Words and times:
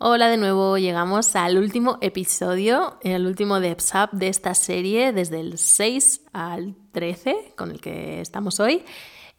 Hola 0.00 0.28
de 0.28 0.36
nuevo, 0.36 0.78
llegamos 0.78 1.34
al 1.34 1.58
último 1.58 1.98
episodio, 2.00 2.98
el 3.02 3.26
último 3.26 3.58
de 3.58 3.70
EPSAP 3.70 4.12
de 4.12 4.28
esta 4.28 4.54
serie, 4.54 5.12
desde 5.12 5.40
el 5.40 5.58
6 5.58 6.20
al 6.32 6.76
13, 6.92 7.54
con 7.56 7.72
el 7.72 7.80
que 7.80 8.20
estamos 8.20 8.60
hoy, 8.60 8.84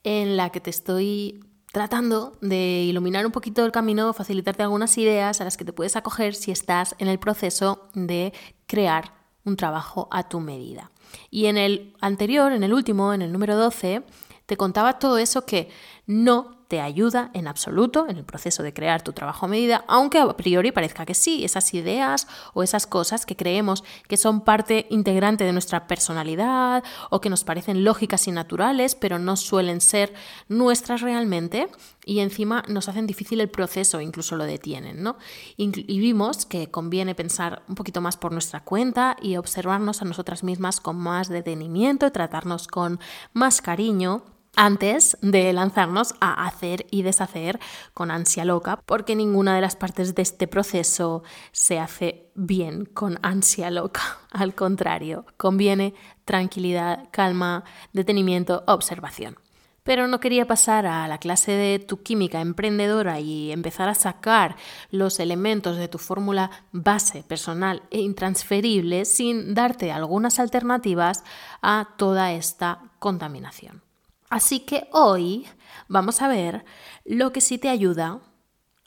en 0.04 0.36
la 0.36 0.50
que 0.50 0.60
te 0.60 0.70
estoy 0.70 1.46
tratando 1.72 2.34
de 2.42 2.84
iluminar 2.84 3.26
un 3.26 3.32
poquito 3.32 3.64
el 3.64 3.72
camino, 3.72 4.12
facilitarte 4.12 4.62
algunas 4.62 4.98
ideas 4.98 5.40
a 5.40 5.46
las 5.46 5.56
que 5.56 5.64
te 5.64 5.72
puedes 5.72 5.96
acoger 5.96 6.36
si 6.36 6.52
estás 6.52 6.94
en 6.98 7.08
el 7.08 7.20
proceso 7.20 7.88
de 7.94 8.34
crear 8.68 9.14
un 9.46 9.56
trabajo 9.56 10.10
a 10.12 10.28
tu 10.28 10.42
medida. 10.42 10.92
Y 11.32 11.46
en 11.46 11.56
el 11.56 11.96
anterior, 12.02 12.52
en 12.52 12.64
el 12.64 12.74
último, 12.74 13.14
en 13.14 13.22
el 13.22 13.32
número 13.32 13.56
12, 13.56 14.04
te 14.46 14.58
contaba 14.58 15.00
todo 15.00 15.20
eso 15.20 15.46
que 15.46 15.70
no 16.06 16.59
te 16.70 16.80
ayuda 16.80 17.32
en 17.34 17.48
absoluto 17.48 18.08
en 18.08 18.18
el 18.18 18.24
proceso 18.24 18.62
de 18.62 18.74
crear 18.74 19.02
tu 19.02 19.12
trabajo 19.12 19.48
a 19.48 19.50
medida, 19.50 19.84
aunque 19.88 20.20
a 20.20 20.38
priori 20.38 20.72
parezca 20.72 21.04
que 21.04 21.16
sí, 21.16 21.44
esas 21.44 21.74
ideas 21.74 22.28
o 22.54 22.62
esas 22.62 22.86
cosas 22.86 23.26
que 23.26 23.36
creemos 23.36 23.84
que 24.08 24.18
son 24.18 24.42
parte 24.42 24.86
integrante 24.92 25.44
de 25.44 25.52
nuestra 25.52 25.88
personalidad 25.88 26.84
o 27.10 27.22
que 27.22 27.32
nos 27.32 27.44
parecen 27.44 27.84
lógicas 27.84 28.28
y 28.28 28.32
naturales, 28.32 28.94
pero 28.94 29.18
no 29.18 29.36
suelen 29.36 29.82
ser 29.82 30.14
nuestras 30.48 31.02
realmente 31.02 31.70
y 32.06 32.20
encima 32.20 32.64
nos 32.68 32.88
hacen 32.88 33.08
difícil 33.08 33.42
el 33.42 33.50
proceso, 33.50 34.00
incluso 34.00 34.36
lo 34.36 34.44
detienen, 34.44 35.02
¿no? 35.02 35.18
Y 35.58 36.00
vimos 36.00 36.46
que 36.46 36.70
conviene 36.70 37.16
pensar 37.16 37.64
un 37.68 37.74
poquito 37.74 38.00
más 38.00 38.16
por 38.16 38.32
nuestra 38.32 38.64
cuenta 38.64 39.18
y 39.20 39.38
observarnos 39.38 40.04
a 40.04 40.06
nosotras 40.06 40.44
mismas 40.44 40.80
con 40.80 40.98
más 40.98 41.30
detenimiento 41.30 42.12
tratarnos 42.12 42.68
con 42.68 43.00
más 43.34 43.60
cariño 43.62 44.24
antes 44.56 45.18
de 45.22 45.54
lanzarnos 45.54 46.16
a 46.20 46.46
hacer 46.46 46.86
y 46.92 47.04
deshacer 47.04 47.60
con 47.94 48.12
ansia 48.12 48.46
loca, 48.46 48.82
porque 48.86 49.16
ninguna 49.16 49.56
de 49.56 49.62
las 49.62 49.76
partes 49.76 50.16
de 50.16 50.22
este 50.22 50.48
proceso 50.48 51.24
se 51.52 51.80
hace 51.80 52.30
bien 52.36 52.86
con 52.86 53.20
ansia 53.22 53.72
loca. 53.72 54.02
Al 54.32 54.56
contrario, 54.56 55.26
conviene 55.38 55.94
tranquilidad, 56.26 57.08
calma, 57.12 57.64
detenimiento, 57.94 58.64
observación. 58.68 59.38
Pero 59.84 60.08
no 60.08 60.20
quería 60.20 60.46
pasar 60.46 60.86
a 60.86 61.08
la 61.08 61.18
clase 61.18 61.52
de 61.54 61.80
tu 61.80 62.04
química 62.04 62.42
emprendedora 62.42 63.20
y 63.20 63.52
empezar 63.52 63.90
a 63.90 63.96
sacar 63.96 64.56
los 64.92 65.20
elementos 65.20 65.78
de 65.78 65.88
tu 65.88 65.98
fórmula 65.98 66.52
base, 66.72 67.24
personal 67.24 67.82
e 67.90 68.02
intransferible 68.02 69.06
sin 69.06 69.56
darte 69.56 69.92
algunas 69.92 70.38
alternativas 70.38 71.24
a 71.62 71.96
toda 71.98 72.34
esta 72.34 72.84
contaminación. 73.00 73.89
Así 74.30 74.62
que 74.62 74.88
hoy 74.92 75.48
vamos 75.88 76.22
a 76.22 76.28
ver 76.28 76.66
lo 77.04 77.32
que 77.32 77.42
sí 77.42 77.58
te 77.58 77.70
ayuda, 77.70 78.20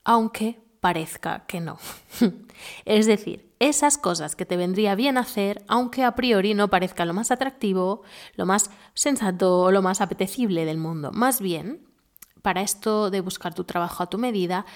aunque 0.05 0.61
parezca 0.81 1.47
que 1.47 1.61
no. 1.61 1.79
es 2.85 3.07
decir, 3.07 3.53
esas 3.59 3.99
cosas 3.99 4.35
que 4.35 4.47
te 4.47 4.57
vendría 4.57 4.95
bien 4.95 5.17
hacer, 5.19 5.65
aunque 5.69 6.05
a 6.05 6.15
priori 6.15 6.55
no 6.55 6.69
parezca 6.69 7.05
lo 7.05 7.15
más 7.15 7.31
atractivo, 7.31 8.03
lo 8.35 8.47
más 8.47 8.71
sensato 8.95 9.61
o 9.61 9.71
lo 9.71 9.83
más 9.83 10.01
apetecible 10.01 10.65
del 10.65 10.79
mundo. 10.79 11.13
Más 11.13 11.41
bien, 11.41 11.87
para 12.43 12.63
esto 12.63 13.11
de 13.11 13.21
buscar 13.21 13.55
tu 13.55 13.65
trabajo 13.65 14.03
a 14.03 14.11
tu 14.11 14.19
medida, 14.19 14.67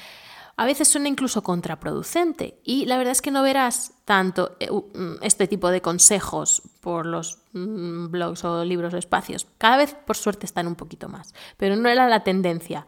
a 0.57 0.65
veces 0.65 0.89
suena 0.89 1.09
incluso 1.09 1.43
contraproducente 1.43 2.61
y 2.65 2.87
la 2.87 2.97
verdad 2.97 3.12
es 3.12 3.23
que 3.23 3.31
no 3.31 3.43
verás 3.43 3.93
tanto 4.05 4.57
eh, 4.59 4.71
mm, 4.71 5.23
este 5.23 5.47
tipo 5.47 5.69
de 5.71 5.83
consejos 5.83 6.63
por 6.81 7.05
los 7.05 7.39
mm, 7.53 8.11
blogs 8.11 8.45
o 8.45 8.65
libros 8.65 8.95
o 8.95 8.97
espacios. 8.97 9.47
Cada 9.59 9.77
vez, 9.77 9.95
por 9.95 10.17
suerte, 10.17 10.47
están 10.47 10.67
un 10.67 10.75
poquito 10.75 11.09
más, 11.09 11.35
pero 11.57 11.77
no 11.77 11.89
era 11.89 12.09
la 12.09 12.25
tendencia 12.25 12.87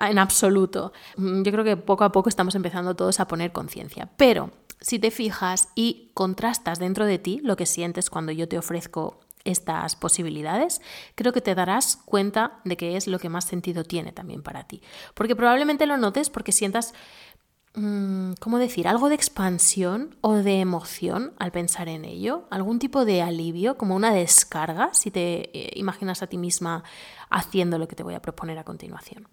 en 0.00 0.18
absoluto. 0.18 0.92
Mm, 1.16 1.42
yo 1.42 1.52
creo 1.52 1.64
que 1.64 1.76
poco 1.76 2.04
a 2.04 2.12
poco 2.12 2.28
estamos 2.28 2.54
empezando 2.54 2.96
todos 2.96 3.20
a 3.20 3.28
poner 3.28 3.52
conciencia, 3.52 4.08
pero 4.16 4.50
si 4.80 4.98
te 4.98 5.10
fijas 5.10 5.68
y 5.74 6.10
contrastas 6.14 6.78
dentro 6.78 7.04
de 7.06 7.18
ti 7.18 7.40
lo 7.44 7.56
que 7.56 7.66
sientes 7.66 8.10
cuando 8.10 8.32
yo 8.32 8.48
te 8.48 8.58
ofrezco 8.58 9.20
estas 9.44 9.96
posibilidades, 9.96 10.80
creo 11.14 11.32
que 11.32 11.40
te 11.40 11.54
darás 11.54 11.96
cuenta 12.04 12.60
de 12.64 12.76
que 12.76 12.96
es 12.96 13.06
lo 13.06 13.18
que 13.18 13.28
más 13.28 13.44
sentido 13.44 13.84
tiene 13.84 14.12
también 14.12 14.42
para 14.42 14.64
ti. 14.64 14.82
Porque 15.14 15.36
probablemente 15.36 15.86
lo 15.86 15.96
notes 15.96 16.30
porque 16.30 16.52
sientas, 16.52 16.94
mm, 17.74 18.32
¿cómo 18.40 18.58
decir?, 18.58 18.88
algo 18.88 19.08
de 19.08 19.14
expansión 19.14 20.16
o 20.20 20.34
de 20.34 20.60
emoción 20.60 21.34
al 21.38 21.52
pensar 21.52 21.88
en 21.88 22.04
ello, 22.04 22.46
algún 22.50 22.78
tipo 22.78 23.04
de 23.04 23.22
alivio, 23.22 23.76
como 23.76 23.96
una 23.96 24.12
descarga, 24.12 24.90
si 24.92 25.10
te 25.10 25.50
eh, 25.58 25.72
imaginas 25.76 26.22
a 26.22 26.26
ti 26.26 26.38
misma 26.38 26.84
haciendo 27.30 27.78
lo 27.78 27.88
que 27.88 27.96
te 27.96 28.02
voy 28.02 28.14
a 28.14 28.22
proponer 28.22 28.58
a 28.58 28.64
continuación. 28.64 29.28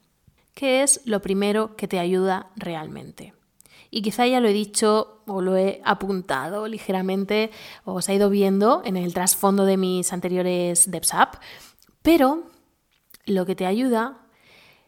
¿Qué 0.54 0.84
es 0.84 1.02
lo 1.06 1.22
primero 1.22 1.76
que 1.76 1.88
te 1.88 2.00
ayuda 2.00 2.52
realmente? 2.56 3.34
Y 3.92 4.02
quizá 4.02 4.28
ya 4.28 4.40
lo 4.40 4.48
he 4.48 4.54
dicho 4.54 5.22
o 5.26 5.42
lo 5.42 5.58
he 5.58 5.82
apuntado 5.84 6.68
ligeramente 6.68 7.52
o 7.86 7.94
os 7.94 8.10
ha 8.10 8.14
ido 8.14 8.30
viendo 8.30 8.82
en 8.86 8.98
el 8.98 9.14
trasfondo 9.14 9.66
de 9.66 9.78
mis 9.78 10.14
anteriores 10.14 10.92
DevSap, 10.92 11.36
pero 12.02 12.44
lo 13.26 13.46
que 13.46 13.56
te 13.56 13.66
ayuda, 13.66 14.18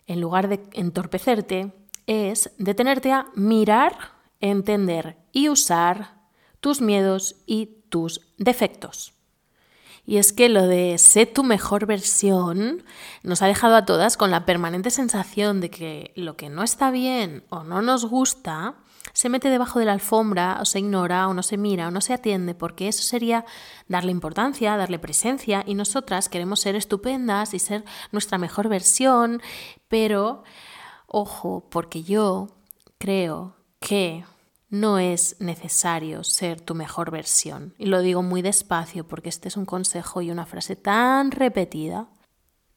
en 0.08 0.22
lugar 0.22 0.48
de 0.48 0.62
entorpecerte, 0.74 1.74
es 2.08 2.52
detenerte 2.58 3.12
a 3.12 3.28
mirar, 3.36 3.96
entender 4.40 5.18
y 5.32 5.50
usar 5.50 6.22
tus 6.60 6.82
miedos 6.82 7.36
y 7.46 7.84
tus 7.90 8.22
defectos. 8.38 9.14
Y 10.06 10.18
es 10.18 10.34
que 10.34 10.50
lo 10.50 10.68
de 10.68 10.98
ser 10.98 11.32
tu 11.32 11.44
mejor 11.44 11.86
versión 11.86 12.84
nos 13.24 13.42
ha 13.42 13.48
dejado 13.48 13.76
a 13.76 13.86
todas 13.86 14.18
con 14.18 14.32
la 14.32 14.46
permanente 14.46 14.90
sensación 14.90 15.62
de 15.62 15.70
que 15.70 16.12
lo 16.16 16.36
que 16.36 16.50
no 16.50 16.64
está 16.64 16.90
bien 16.90 17.44
o 17.50 17.64
no 17.64 17.82
nos 17.82 18.06
gusta 18.06 18.76
se 19.14 19.30
mete 19.30 19.50
debajo 19.50 19.80
de 19.80 19.86
la 19.86 19.94
alfombra 19.94 20.58
o 20.62 20.66
se 20.66 20.80
ignora 20.80 21.28
o 21.28 21.34
no 21.34 21.44
se 21.44 21.58
mira 21.58 21.88
o 21.88 21.92
no 21.92 22.02
se 22.02 22.14
atiende 22.14 22.56
porque 22.56 22.88
eso 22.88 23.04
sería 23.04 23.46
darle 23.88 24.12
importancia, 24.12 24.78
darle 24.78 25.00
presencia 25.00 25.64
y 25.66 25.74
nosotras 25.74 26.30
queremos 26.30 26.60
ser 26.60 26.76
estupendas 26.76 27.54
y 27.54 27.60
ser 27.60 27.84
nuestra 28.12 28.38
mejor 28.38 28.70
versión, 28.70 29.42
pero 29.88 30.44
ojo, 31.08 31.68
porque 31.70 32.04
yo 32.04 32.48
creo 32.98 33.56
que 33.80 34.24
no 34.70 35.00
es 35.00 35.36
necesario 35.40 36.24
ser 36.24 36.62
tu 36.62 36.74
mejor 36.76 37.12
versión. 37.12 37.76
Y 37.78 37.88
lo 37.88 38.02
digo 38.02 38.24
muy 38.24 38.42
despacio 38.42 39.06
porque 39.06 39.30
este 39.30 39.50
es 39.50 39.58
un 39.58 39.66
consejo 39.66 40.22
y 40.22 40.32
una 40.32 40.46
frase 40.46 40.78
tan 40.78 41.32
repetida. 41.32 42.08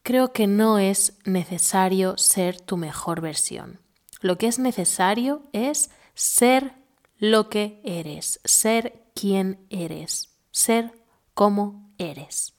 Creo 0.03 0.33
que 0.33 0.45
no 0.45 0.77
es 0.77 1.17
necesario 1.23 2.17
ser 2.17 2.59
tu 2.59 2.75
mejor 2.75 3.21
versión. 3.21 3.79
Lo 4.19 4.37
que 4.37 4.47
es 4.47 4.59
necesario 4.59 5.43
es 5.53 5.89
ser 6.15 6.73
lo 7.19 7.49
que 7.49 7.81
eres, 7.83 8.39
ser 8.43 9.03
quien 9.13 9.65
eres, 9.69 10.33
ser 10.51 10.91
como 11.33 11.91
eres. 11.97 12.53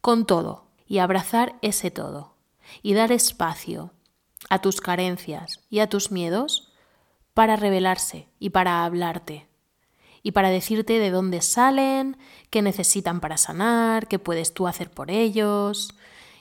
Con 0.00 0.26
todo, 0.26 0.66
y 0.86 0.98
abrazar 0.98 1.56
ese 1.62 1.90
todo, 1.90 2.34
y 2.82 2.94
dar 2.94 3.10
espacio 3.10 3.90
a 4.50 4.60
tus 4.60 4.80
carencias 4.80 5.60
y 5.70 5.80
a 5.80 5.88
tus 5.88 6.10
miedos 6.10 6.72
para 7.32 7.56
revelarse 7.56 8.28
y 8.38 8.50
para 8.50 8.84
hablarte, 8.84 9.48
y 10.22 10.32
para 10.32 10.50
decirte 10.50 10.98
de 10.98 11.10
dónde 11.10 11.42
salen, 11.42 12.16
qué 12.50 12.62
necesitan 12.62 13.20
para 13.20 13.36
sanar, 13.36 14.08
qué 14.08 14.18
puedes 14.18 14.54
tú 14.54 14.66
hacer 14.66 14.90
por 14.90 15.10
ellos. 15.10 15.94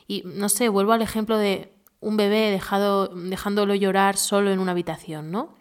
Y 0.07 0.23
no 0.25 0.47
sé, 0.47 0.69
vuelvo 0.69 0.93
al 0.93 1.01
ejemplo 1.01 1.37
de 1.37 1.73
un 1.99 2.15
bebé 2.15 2.49
dejado, 2.49 3.07
dejándolo 3.07 3.75
llorar 3.75 4.15
solo 4.15 4.51
en 4.51 4.59
una 4.59 4.71
habitación, 4.71 5.31
¿no? 5.31 5.55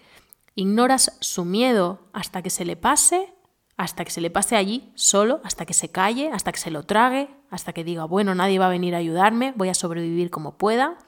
Ignoras 0.54 1.16
su 1.20 1.44
miedo 1.44 2.00
hasta 2.12 2.42
que 2.42 2.50
se 2.50 2.64
le 2.64 2.76
pase, 2.76 3.32
hasta 3.76 4.04
que 4.04 4.10
se 4.10 4.20
le 4.20 4.30
pase 4.30 4.56
allí 4.56 4.92
solo, 4.94 5.40
hasta 5.44 5.64
que 5.64 5.74
se 5.74 5.90
calle, 5.90 6.30
hasta 6.32 6.52
que 6.52 6.60
se 6.60 6.70
lo 6.70 6.84
trague, 6.84 7.30
hasta 7.50 7.72
que 7.72 7.84
diga, 7.84 8.04
bueno, 8.04 8.34
nadie 8.34 8.58
va 8.58 8.66
a 8.66 8.70
venir 8.70 8.94
a 8.94 8.98
ayudarme, 8.98 9.54
voy 9.56 9.70
a 9.70 9.74
sobrevivir 9.74 10.30
como 10.30 10.58
pueda. 10.58 10.98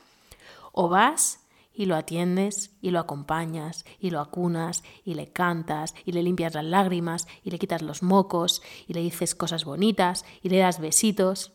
O 0.72 0.88
vas 0.88 1.44
y 1.75 1.87
lo 1.87 1.97
atiendes 1.97 2.71
y 2.81 2.91
lo 2.91 3.00
acompañas 3.00 3.84
y 3.99 4.10
lo 4.10 4.21
acunas 4.21 4.83
y 5.04 5.15
le 5.15 5.31
cantas 5.33 5.94
y 6.04 6.13
le 6.13 6.22
limpias 6.22 6.54
las 6.54 6.65
lágrimas 6.65 7.27
y 7.42 7.51
le 7.51 7.59
quitas 7.59 7.83
los 7.83 8.03
mocos 8.03 8.63
y 8.86 8.95
le 8.95 9.01
dices 9.01 9.34
cosas 9.34 9.65
bonitas 9.65 10.24
y 10.41 10.48
le 10.48 10.59
das 10.59 10.80
besitos. 10.80 11.53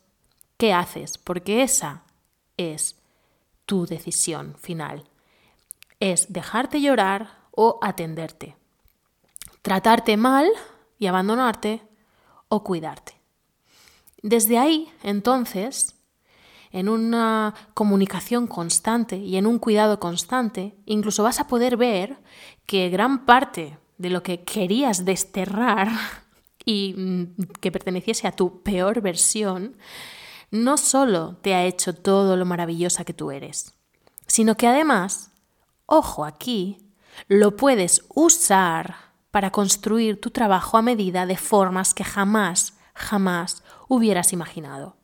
¿Qué 0.58 0.74
haces? 0.74 1.18
Porque 1.18 1.63
esa 1.63 2.04
es 2.58 3.02
tu 3.66 3.86
decisión 3.86 4.56
final. 4.58 5.06
Es 6.00 6.31
dejarte 6.31 6.81
llorar 6.81 7.38
o 7.62 7.78
atenderte. 7.82 8.56
Tratarte 9.62 10.16
mal 10.16 10.48
y 10.98 11.08
abandonarte 11.08 11.82
o 12.48 12.64
cuidarte. 12.64 13.20
Desde 14.22 14.58
ahí, 14.58 14.88
entonces, 15.04 15.98
en 16.72 16.88
una 16.88 17.54
comunicación 17.74 18.48
constante 18.48 19.18
y 19.18 19.36
en 19.36 19.46
un 19.46 19.60
cuidado 19.60 20.00
constante, 20.00 20.78
incluso 20.86 21.24
vas 21.24 21.42
a 21.42 21.48
poder 21.48 21.76
ver 21.76 22.20
que 22.66 22.88
gran 22.88 23.26
parte 23.26 23.78
de 23.98 24.10
lo 24.10 24.24
que 24.24 24.46
querías 24.46 25.04
desterrar 25.04 25.90
y 26.66 26.94
mm, 26.96 27.44
que 27.60 27.74
perteneciese 27.74 28.26
a 28.26 28.32
tu 28.32 28.64
peor 28.64 29.02
versión, 29.02 29.76
no 30.50 30.78
solo 30.78 31.36
te 31.42 31.56
ha 31.56 31.66
hecho 31.66 31.94
todo 31.94 32.38
lo 32.38 32.46
maravillosa 32.46 33.04
que 33.04 33.14
tú 33.14 33.32
eres, 33.32 33.74
sino 34.28 34.56
que 34.56 34.66
además, 34.66 35.32
ojo 35.88 36.24
aquí, 36.24 36.88
lo 37.27 37.56
puedes 37.56 38.06
usar 38.13 38.95
para 39.31 39.51
construir 39.51 40.19
tu 40.19 40.31
trabajo 40.31 40.77
a 40.77 40.81
medida 40.81 41.25
de 41.25 41.38
formas 41.38 41.94
que 41.94 42.04
jamás, 42.04 42.74
jamás 42.94 43.63
hubieras 43.88 44.33
imaginado. 44.33 44.98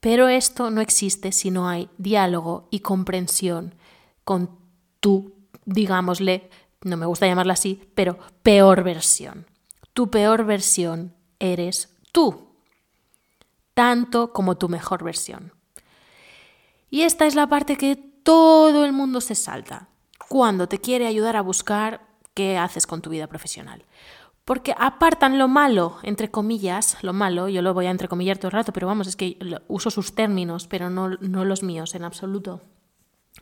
Pero 0.00 0.28
esto 0.28 0.70
no 0.70 0.80
existe 0.80 1.32
si 1.32 1.50
no 1.50 1.68
hay 1.68 1.88
diálogo 1.98 2.66
y 2.70 2.80
comprensión 2.80 3.74
con 4.24 4.50
tu, 5.00 5.34
digámosle, 5.64 6.50
no 6.82 6.96
me 6.96 7.06
gusta 7.06 7.26
llamarla 7.26 7.52
así, 7.52 7.80
pero 7.94 8.18
peor 8.42 8.82
versión. 8.82 9.46
Tu 9.92 10.10
peor 10.10 10.44
versión 10.44 11.14
eres 11.38 11.94
tú, 12.10 12.48
tanto 13.74 14.32
como 14.32 14.56
tu 14.56 14.68
mejor 14.68 15.04
versión. 15.04 15.52
Y 16.90 17.02
esta 17.02 17.26
es 17.26 17.34
la 17.34 17.46
parte 17.46 17.76
que 17.76 17.96
todo 17.96 18.84
el 18.84 18.92
mundo 18.92 19.20
se 19.20 19.34
salta 19.34 19.88
cuando 20.32 20.66
te 20.66 20.80
quiere 20.80 21.06
ayudar 21.06 21.36
a 21.36 21.42
buscar 21.42 22.08
qué 22.32 22.56
haces 22.56 22.86
con 22.86 23.02
tu 23.02 23.10
vida 23.10 23.26
profesional. 23.26 23.84
Porque 24.46 24.74
apartan 24.78 25.36
lo 25.36 25.46
malo, 25.46 25.98
entre 26.04 26.30
comillas, 26.30 26.96
lo 27.02 27.12
malo, 27.12 27.50
yo 27.50 27.60
lo 27.60 27.74
voy 27.74 27.84
a 27.84 27.90
entrecomillar 27.90 28.38
todo 28.38 28.46
el 28.46 28.52
rato, 28.52 28.72
pero 28.72 28.86
vamos, 28.86 29.08
es 29.08 29.16
que 29.16 29.36
uso 29.68 29.90
sus 29.90 30.14
términos, 30.14 30.68
pero 30.68 30.88
no, 30.88 31.10
no 31.20 31.44
los 31.44 31.62
míos 31.62 31.94
en 31.94 32.04
absoluto. 32.04 32.62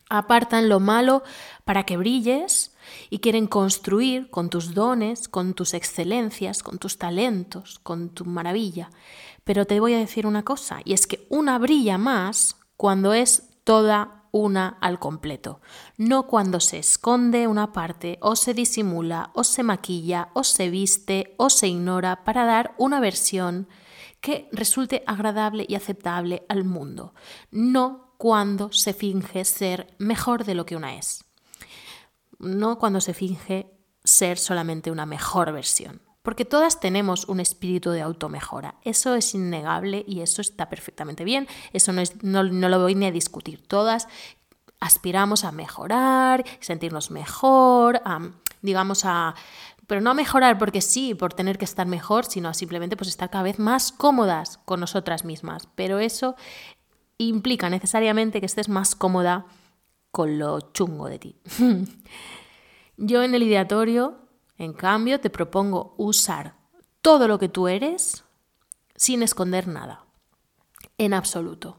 Apartan 0.09 0.69
lo 0.69 0.81
malo 0.81 1.23
para 1.65 1.85
que 1.85 1.97
brilles 1.97 2.75
y 3.09 3.21
quieren 3.21 3.47
construir 3.47 4.29
con 4.29 4.51
tus 4.51 4.75
dones, 4.75 5.29
con 5.29 5.55
tus 5.55 5.75
excelencias, 5.75 6.65
con 6.65 6.79
tus 6.79 6.99
talentos, 6.99 7.79
con 7.85 8.09
tu 8.09 8.25
maravilla. 8.25 8.91
Pero 9.45 9.65
te 9.65 9.79
voy 9.79 9.95
a 9.95 9.99
decir 9.99 10.27
una 10.27 10.43
cosa, 10.43 10.81
y 10.85 10.95
es 10.95 11.07
que 11.07 11.25
una 11.31 11.57
brilla 11.61 11.99
más 11.99 12.57
cuando 12.77 13.15
es 13.15 13.49
toda 13.63 14.20
una 14.33 14.79
al 14.81 14.99
completo, 14.99 15.61
no 15.97 16.27
cuando 16.27 16.61
se 16.61 16.79
esconde 16.79 17.47
una 17.47 17.73
parte 17.73 18.19
o 18.21 18.37
se 18.37 18.55
disimula 18.55 19.31
o 19.35 19.45
se 19.45 19.63
maquilla 19.63 20.31
o 20.35 20.45
se 20.45 20.71
viste 20.71 21.35
o 21.37 21.51
se 21.51 21.69
ignora 21.69 22.25
para 22.25 22.45
dar 22.45 22.75
una 22.79 23.01
versión 23.01 23.69
que 24.21 24.49
resulte 24.53 25.03
agradable 25.07 25.65
y 25.69 25.75
aceptable 25.75 26.45
al 26.49 26.65
mundo, 26.65 27.15
no 27.51 28.15
cuando 28.19 28.71
se 28.73 28.93
finge 28.93 29.45
ser 29.45 29.95
mejor 29.99 30.45
de 30.45 30.55
lo 30.55 30.67
que 30.67 30.77
una 30.77 30.97
es, 30.97 31.25
no 32.39 32.79
cuando 32.79 33.01
se 33.01 33.15
finge 33.15 33.73
ser 34.05 34.39
solamente 34.39 34.91
una 34.91 35.07
mejor 35.07 35.53
versión 35.53 36.10
porque 36.23 36.45
todas 36.45 36.81
tenemos 36.81 37.27
un 37.29 37.41
espíritu 37.41 37.91
de 37.91 38.03
automejora. 38.03 38.75
Eso 38.85 39.15
es 39.15 39.35
innegable 39.35 40.05
y 40.07 40.21
eso 40.21 40.43
está 40.43 40.69
perfectamente 40.69 41.25
bien. 41.25 41.49
Eso 41.73 41.93
no, 41.93 42.01
es, 42.01 42.23
no, 42.23 42.43
no 42.45 42.69
lo 42.69 42.81
voy 42.81 42.95
ni 42.95 43.07
a 43.07 43.13
discutir. 43.13 43.67
Todas 43.67 44.07
aspiramos 44.81 45.45
a 45.45 45.53
mejorar, 45.53 46.45
sentirnos 46.61 47.11
mejor, 47.11 48.03
a, 48.05 48.31
digamos 48.63 49.05
a 49.05 49.35
pero 49.87 50.01
no 50.01 50.11
a 50.11 50.15
mejorar 50.15 50.57
porque 50.57 50.83
sí, 50.83 51.17
por 51.17 51.35
tener 51.35 51.59
que 51.59 51.65
estar 51.65 51.85
mejor, 51.85 52.25
sino 52.25 52.49
a 52.49 52.55
simplemente 52.55 52.97
pues 52.97 53.09
estar 53.09 53.29
cada 53.29 53.43
vez 53.43 53.59
más 53.59 53.91
cómodas 53.91 54.59
con 54.59 54.79
nosotras 54.79 55.25
mismas. 55.25 55.69
Pero 55.75 55.99
eso 55.99 56.37
implica 57.19 57.69
necesariamente 57.69 58.39
que 58.39 58.47
estés 58.47 58.69
más 58.69 58.95
cómoda 58.95 59.47
con 60.13 60.39
lo 60.39 60.61
chungo 60.73 61.09
de 61.09 61.19
ti. 61.19 61.37
Yo 62.99 63.25
en 63.25 63.35
el 63.35 63.43
ideatorio 63.43 64.29
en 64.61 64.75
cambio, 64.75 65.21
te 65.21 65.31
propongo 65.31 65.95
usar 65.97 66.55
todo 67.01 67.27
lo 67.29 67.39
que 67.39 67.49
tú 67.49 67.67
eres 67.67 68.25
sin 68.95 69.23
esconder 69.23 69.67
nada, 69.67 70.05
en 70.99 71.15
absoluto. 71.15 71.79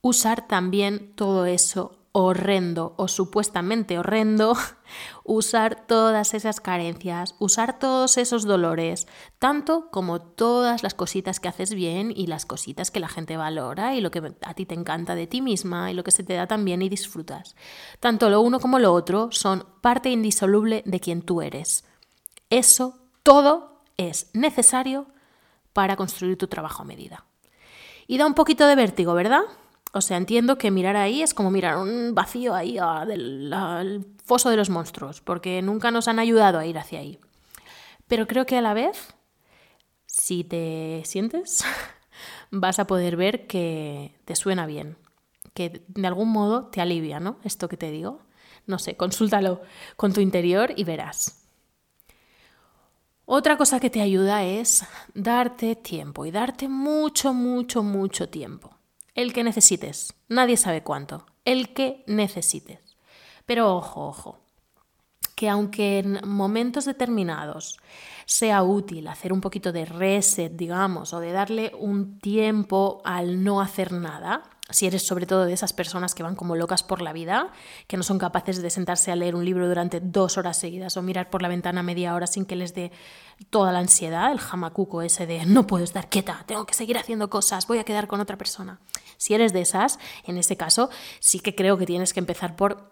Usar 0.00 0.48
también 0.48 1.14
todo 1.14 1.44
eso 1.44 1.98
horrendo 2.12 2.94
o 2.98 3.08
supuestamente 3.08 3.98
horrendo, 3.98 4.54
usar 5.24 5.86
todas 5.86 6.34
esas 6.34 6.60
carencias, 6.60 7.34
usar 7.38 7.78
todos 7.78 8.18
esos 8.18 8.44
dolores, 8.44 9.08
tanto 9.38 9.90
como 9.90 10.20
todas 10.20 10.82
las 10.82 10.92
cositas 10.92 11.40
que 11.40 11.48
haces 11.48 11.72
bien 11.72 12.12
y 12.14 12.26
las 12.26 12.44
cositas 12.44 12.90
que 12.90 13.00
la 13.00 13.08
gente 13.08 13.38
valora 13.38 13.94
y 13.94 14.02
lo 14.02 14.10
que 14.10 14.34
a 14.42 14.54
ti 14.54 14.66
te 14.66 14.74
encanta 14.74 15.14
de 15.14 15.26
ti 15.26 15.40
misma 15.40 15.90
y 15.90 15.94
lo 15.94 16.04
que 16.04 16.10
se 16.10 16.22
te 16.22 16.34
da 16.34 16.46
también 16.46 16.82
y 16.82 16.90
disfrutas. 16.90 17.56
Tanto 17.98 18.28
lo 18.28 18.42
uno 18.42 18.60
como 18.60 18.78
lo 18.78 18.92
otro 18.92 19.28
son 19.32 19.64
parte 19.80 20.10
indisoluble 20.10 20.82
de 20.84 21.00
quien 21.00 21.22
tú 21.22 21.40
eres. 21.40 21.84
Eso 22.50 22.98
todo 23.22 23.80
es 23.96 24.28
necesario 24.34 25.06
para 25.72 25.96
construir 25.96 26.36
tu 26.36 26.46
trabajo 26.46 26.82
a 26.82 26.86
medida. 26.86 27.24
Y 28.06 28.18
da 28.18 28.26
un 28.26 28.34
poquito 28.34 28.66
de 28.66 28.74
vértigo, 28.74 29.14
¿verdad? 29.14 29.42
O 29.92 30.00
sea, 30.00 30.16
entiendo 30.16 30.56
que 30.56 30.70
mirar 30.70 30.96
ahí 30.96 31.22
es 31.22 31.34
como 31.34 31.50
mirar 31.50 31.76
un 31.76 32.14
vacío 32.14 32.54
ahí 32.54 32.78
del 33.06 34.06
foso 34.24 34.48
de 34.48 34.56
los 34.56 34.70
monstruos, 34.70 35.20
porque 35.20 35.60
nunca 35.60 35.90
nos 35.90 36.08
han 36.08 36.18
ayudado 36.18 36.58
a 36.58 36.64
ir 36.66 36.78
hacia 36.78 37.00
ahí. 37.00 37.18
Pero 38.08 38.26
creo 38.26 38.46
que 38.46 38.56
a 38.56 38.62
la 38.62 38.72
vez, 38.72 39.14
si 40.06 40.44
te 40.44 41.02
sientes, 41.04 41.62
vas 42.50 42.78
a 42.78 42.86
poder 42.86 43.16
ver 43.16 43.46
que 43.46 44.14
te 44.24 44.34
suena 44.34 44.64
bien, 44.64 44.96
que 45.52 45.84
de 45.86 46.06
algún 46.06 46.30
modo 46.30 46.66
te 46.68 46.80
alivia, 46.80 47.20
¿no? 47.20 47.36
Esto 47.44 47.68
que 47.68 47.76
te 47.76 47.90
digo. 47.90 48.20
No 48.66 48.78
sé, 48.78 48.96
consúltalo 48.96 49.60
con 49.96 50.14
tu 50.14 50.20
interior 50.20 50.72
y 50.74 50.84
verás. 50.84 51.42
Otra 53.26 53.56
cosa 53.56 53.78
que 53.78 53.90
te 53.90 54.00
ayuda 54.00 54.44
es 54.44 54.84
darte 55.14 55.76
tiempo 55.76 56.24
y 56.24 56.30
darte 56.30 56.68
mucho, 56.68 57.34
mucho, 57.34 57.82
mucho 57.82 58.28
tiempo. 58.28 58.81
El 59.14 59.32
que 59.32 59.44
necesites. 59.44 60.14
Nadie 60.28 60.56
sabe 60.56 60.82
cuánto. 60.82 61.26
El 61.44 61.74
que 61.74 62.02
necesites. 62.06 62.96
Pero 63.44 63.76
ojo, 63.76 64.06
ojo, 64.06 64.38
que 65.34 65.48
aunque 65.48 65.98
en 65.98 66.20
momentos 66.24 66.84
determinados 66.84 67.78
sea 68.24 68.62
útil 68.62 69.08
hacer 69.08 69.32
un 69.32 69.40
poquito 69.40 69.72
de 69.72 69.84
reset, 69.84 70.52
digamos, 70.52 71.12
o 71.12 71.20
de 71.20 71.32
darle 71.32 71.72
un 71.78 72.18
tiempo 72.20 73.02
al 73.04 73.42
no 73.42 73.60
hacer 73.60 73.92
nada, 73.92 74.44
si 74.72 74.86
eres 74.86 75.06
sobre 75.06 75.26
todo 75.26 75.44
de 75.44 75.52
esas 75.52 75.72
personas 75.72 76.14
que 76.14 76.22
van 76.22 76.34
como 76.34 76.56
locas 76.56 76.82
por 76.82 77.02
la 77.02 77.12
vida, 77.12 77.52
que 77.86 77.96
no 77.96 78.02
son 78.02 78.18
capaces 78.18 78.60
de 78.60 78.70
sentarse 78.70 79.12
a 79.12 79.16
leer 79.16 79.34
un 79.34 79.44
libro 79.44 79.68
durante 79.68 80.00
dos 80.00 80.38
horas 80.38 80.56
seguidas 80.56 80.96
o 80.96 81.02
mirar 81.02 81.30
por 81.30 81.42
la 81.42 81.48
ventana 81.48 81.82
media 81.82 82.14
hora 82.14 82.26
sin 82.26 82.44
que 82.44 82.56
les 82.56 82.74
dé 82.74 82.92
toda 83.50 83.72
la 83.72 83.78
ansiedad, 83.78 84.32
el 84.32 84.38
jamacuco 84.38 85.02
ese 85.02 85.26
de 85.26 85.44
no 85.46 85.66
puedo 85.66 85.84
estar 85.84 86.08
quieta, 86.08 86.44
tengo 86.46 86.66
que 86.66 86.74
seguir 86.74 86.98
haciendo 86.98 87.30
cosas, 87.30 87.66
voy 87.66 87.78
a 87.78 87.84
quedar 87.84 88.06
con 88.06 88.20
otra 88.20 88.36
persona. 88.36 88.80
Si 89.16 89.34
eres 89.34 89.52
de 89.52 89.60
esas, 89.60 89.98
en 90.24 90.38
ese 90.38 90.56
caso 90.56 90.90
sí 91.20 91.40
que 91.40 91.54
creo 91.54 91.78
que 91.78 91.86
tienes 91.86 92.12
que 92.12 92.20
empezar 92.20 92.56
por 92.56 92.90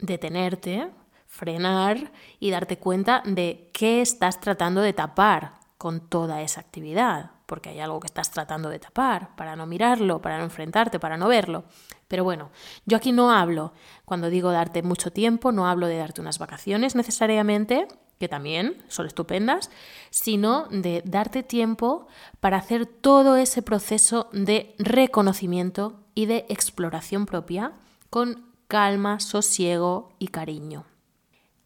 detenerte, 0.00 0.88
frenar 1.26 2.12
y 2.40 2.50
darte 2.50 2.78
cuenta 2.78 3.22
de 3.24 3.70
qué 3.72 4.00
estás 4.00 4.40
tratando 4.40 4.80
de 4.80 4.92
tapar 4.92 5.54
con 5.76 6.00
toda 6.00 6.42
esa 6.42 6.60
actividad 6.60 7.37
porque 7.48 7.70
hay 7.70 7.80
algo 7.80 7.98
que 7.98 8.06
estás 8.06 8.30
tratando 8.30 8.68
de 8.68 8.78
tapar, 8.78 9.34
para 9.34 9.56
no 9.56 9.64
mirarlo, 9.64 10.20
para 10.20 10.36
no 10.36 10.44
enfrentarte, 10.44 11.00
para 11.00 11.16
no 11.16 11.28
verlo. 11.28 11.64
Pero 12.06 12.22
bueno, 12.22 12.50
yo 12.84 12.98
aquí 12.98 13.10
no 13.10 13.30
hablo, 13.30 13.72
cuando 14.04 14.28
digo 14.28 14.52
darte 14.52 14.82
mucho 14.82 15.10
tiempo, 15.10 15.50
no 15.50 15.66
hablo 15.66 15.86
de 15.86 15.96
darte 15.96 16.20
unas 16.20 16.38
vacaciones 16.38 16.94
necesariamente, 16.94 17.88
que 18.20 18.28
también 18.28 18.84
son 18.88 19.06
estupendas, 19.06 19.70
sino 20.10 20.66
de 20.66 21.02
darte 21.06 21.42
tiempo 21.42 22.06
para 22.38 22.58
hacer 22.58 22.84
todo 22.84 23.36
ese 23.36 23.62
proceso 23.62 24.28
de 24.32 24.74
reconocimiento 24.78 26.04
y 26.14 26.26
de 26.26 26.44
exploración 26.50 27.24
propia 27.24 27.72
con 28.10 28.44
calma, 28.68 29.20
sosiego 29.20 30.12
y 30.18 30.28
cariño. 30.28 30.84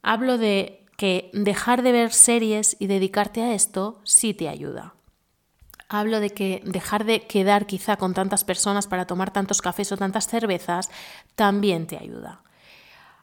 Hablo 0.01 0.39
de 0.39 0.87
que 0.97 1.29
dejar 1.33 1.83
de 1.83 1.91
ver 1.91 2.13
series 2.13 2.77
y 2.79 2.87
dedicarte 2.87 3.43
a 3.43 3.55
esto 3.55 4.01
sí 4.05 4.33
te 4.33 4.49
ayuda 4.49 4.95
hablo 5.93 6.21
de 6.21 6.31
que 6.31 6.63
dejar 6.65 7.05
de 7.05 7.27
quedar 7.27 7.67
quizá 7.67 7.97
con 7.97 8.15
tantas 8.15 8.45
personas 8.45 8.87
para 8.87 9.07
tomar 9.07 9.33
tantos 9.33 9.63
cafés 9.63 9.93
o 9.93 9.97
tantas 9.97 10.27
cervezas 10.27 10.91
también 11.35 11.87
te 11.87 11.97
ayuda. 11.97 12.43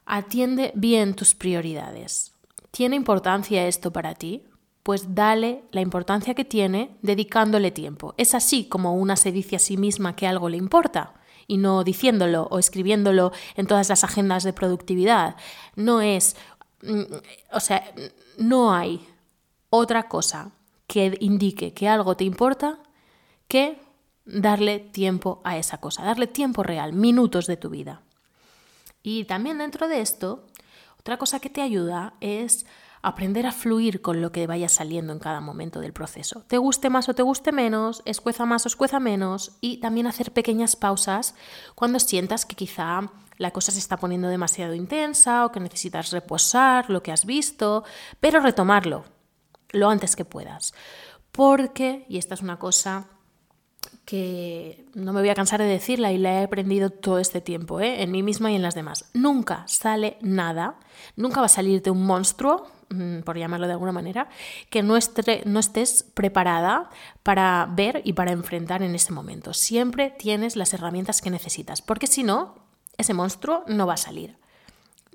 Atiende 0.06 0.72
bien 0.74 1.14
tus 1.14 1.34
prioridades. 1.34 2.32
¿Tiene 2.70 2.96
importancia 2.96 3.66
esto 3.66 3.92
para 3.92 4.14
ti? 4.14 4.44
Pues 4.82 5.14
dale 5.14 5.64
la 5.72 5.80
importancia 5.80 6.34
que 6.34 6.44
tiene 6.44 6.96
dedicándole 7.02 7.70
tiempo. 7.70 8.14
Es 8.16 8.34
así 8.34 8.64
como 8.64 8.94
una 8.94 9.16
se 9.16 9.32
dice 9.32 9.56
a 9.56 9.58
sí 9.58 9.76
misma 9.76 10.16
que 10.16 10.26
algo 10.26 10.48
le 10.48 10.56
importa 10.56 11.14
y 11.46 11.58
no 11.58 11.84
diciéndolo 11.84 12.44
o 12.44 12.58
escribiéndolo 12.58 13.32
en 13.56 13.66
todas 13.66 13.88
las 13.88 14.04
agendas 14.04 14.44
de 14.44 14.52
productividad. 14.52 15.36
No 15.74 16.00
es, 16.00 16.36
mm, 16.82 17.02
o 17.52 17.60
sea, 17.60 17.92
no 18.38 18.72
hay 18.72 19.06
otra 19.68 20.04
cosa 20.04 20.52
que 20.90 21.16
indique 21.20 21.72
que 21.72 21.88
algo 21.88 22.16
te 22.16 22.24
importa 22.24 22.80
que 23.46 23.80
darle 24.24 24.80
tiempo 24.80 25.40
a 25.44 25.56
esa 25.56 25.78
cosa, 25.78 26.02
darle 26.02 26.26
tiempo 26.26 26.64
real, 26.64 26.92
minutos 26.92 27.46
de 27.46 27.56
tu 27.56 27.70
vida. 27.70 28.02
Y 29.00 29.22
también 29.26 29.58
dentro 29.58 29.86
de 29.86 30.00
esto, 30.00 30.48
otra 30.98 31.16
cosa 31.16 31.38
que 31.38 31.48
te 31.48 31.62
ayuda 31.62 32.14
es 32.20 32.66
aprender 33.02 33.46
a 33.46 33.52
fluir 33.52 34.02
con 34.02 34.20
lo 34.20 34.32
que 34.32 34.48
vaya 34.48 34.68
saliendo 34.68 35.12
en 35.12 35.20
cada 35.20 35.40
momento 35.40 35.78
del 35.78 35.92
proceso. 35.92 36.42
Te 36.48 36.58
guste 36.58 36.90
más 36.90 37.08
o 37.08 37.14
te 37.14 37.22
guste 37.22 37.52
menos, 37.52 38.02
escueza 38.04 38.44
más 38.44 38.64
o 38.64 38.68
escueza 38.68 38.98
menos 38.98 39.52
y 39.60 39.76
también 39.76 40.08
hacer 40.08 40.32
pequeñas 40.32 40.74
pausas 40.74 41.36
cuando 41.76 42.00
sientas 42.00 42.44
que 42.44 42.56
quizá 42.56 43.12
la 43.36 43.52
cosa 43.52 43.70
se 43.70 43.78
está 43.78 43.96
poniendo 43.96 44.26
demasiado 44.26 44.74
intensa 44.74 45.46
o 45.46 45.52
que 45.52 45.60
necesitas 45.60 46.10
reposar 46.10 46.90
lo 46.90 47.00
que 47.00 47.12
has 47.12 47.26
visto, 47.26 47.84
pero 48.18 48.40
retomarlo 48.40 49.04
lo 49.72 49.88
antes 49.88 50.16
que 50.16 50.24
puedas. 50.24 50.74
Porque, 51.32 52.04
y 52.08 52.18
esta 52.18 52.34
es 52.34 52.42
una 52.42 52.58
cosa 52.58 53.08
que 54.04 54.86
no 54.94 55.12
me 55.12 55.20
voy 55.20 55.28
a 55.28 55.34
cansar 55.34 55.60
de 55.60 55.66
decirla 55.66 56.12
y 56.12 56.18
la 56.18 56.40
he 56.40 56.44
aprendido 56.44 56.90
todo 56.90 57.18
este 57.18 57.40
tiempo, 57.40 57.80
¿eh? 57.80 58.02
en 58.02 58.10
mí 58.10 58.22
misma 58.22 58.50
y 58.50 58.56
en 58.56 58.62
las 58.62 58.74
demás. 58.74 59.08
Nunca 59.14 59.62
sale 59.68 60.18
nada, 60.20 60.80
nunca 61.16 61.40
va 61.40 61.46
a 61.46 61.48
salirte 61.48 61.90
un 61.90 62.04
monstruo, 62.04 62.66
mm, 62.88 63.20
por 63.20 63.38
llamarlo 63.38 63.66
de 63.68 63.74
alguna 63.74 63.92
manera, 63.92 64.28
que 64.68 64.82
no, 64.82 64.98
no 65.44 65.60
estés 65.60 66.02
preparada 66.14 66.90
para 67.22 67.68
ver 67.70 68.02
y 68.04 68.14
para 68.14 68.32
enfrentar 68.32 68.82
en 68.82 68.94
ese 68.96 69.12
momento. 69.12 69.54
Siempre 69.54 70.10
tienes 70.10 70.56
las 70.56 70.74
herramientas 70.74 71.22
que 71.22 71.30
necesitas, 71.30 71.80
porque 71.80 72.08
si 72.08 72.24
no, 72.24 72.56
ese 72.98 73.14
monstruo 73.14 73.62
no 73.68 73.86
va 73.86 73.94
a 73.94 73.98
salir. 73.98 74.36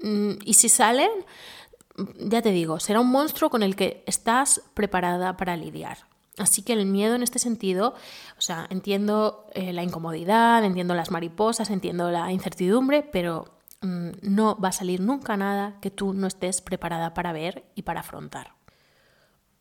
Mm, 0.01 0.35
y 0.45 0.53
si 0.53 0.69
salen, 0.69 1.11
ya 2.19 2.41
te 2.41 2.51
digo, 2.51 2.79
será 2.79 2.99
un 2.99 3.09
monstruo 3.09 3.49
con 3.49 3.63
el 3.63 3.75
que 3.75 4.03
estás 4.05 4.61
preparada 4.73 5.37
para 5.37 5.55
lidiar. 5.55 5.97
Así 6.37 6.63
que 6.63 6.73
el 6.73 6.85
miedo 6.85 7.15
en 7.15 7.23
este 7.23 7.39
sentido, 7.39 7.93
o 8.37 8.41
sea, 8.41 8.67
entiendo 8.69 9.47
eh, 9.53 9.71
la 9.71 9.83
incomodidad, 9.83 10.65
entiendo 10.65 10.93
las 10.93 11.11
mariposas, 11.11 11.69
entiendo 11.69 12.11
la 12.11 12.31
incertidumbre, 12.31 13.03
pero 13.03 13.45
mm, 13.81 14.09
no 14.21 14.59
va 14.59 14.69
a 14.69 14.73
salir 14.73 14.99
nunca 14.99 15.37
nada 15.37 15.77
que 15.81 15.91
tú 15.91 16.13
no 16.13 16.27
estés 16.27 16.61
preparada 16.61 17.13
para 17.13 17.31
ver 17.31 17.63
y 17.75 17.83
para 17.83 18.01
afrontar. 18.01 18.53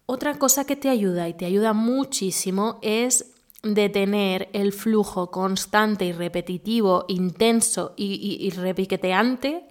Otra 0.07 0.35
cosa 0.35 0.65
que 0.65 0.77
te 0.77 0.89
ayuda 0.89 1.29
y 1.29 1.35
te 1.35 1.47
ayuda 1.47 1.73
muchísimo 1.73 2.79
es 2.83 3.31
detener 3.63 4.51
el 4.53 4.73
flujo 4.73 5.31
constante 5.31 6.05
y 6.05 6.13
repetitivo, 6.13 7.05
intenso 7.09 7.95
y, 7.97 8.37
y 8.41 8.51
repiqueteante 8.51 9.67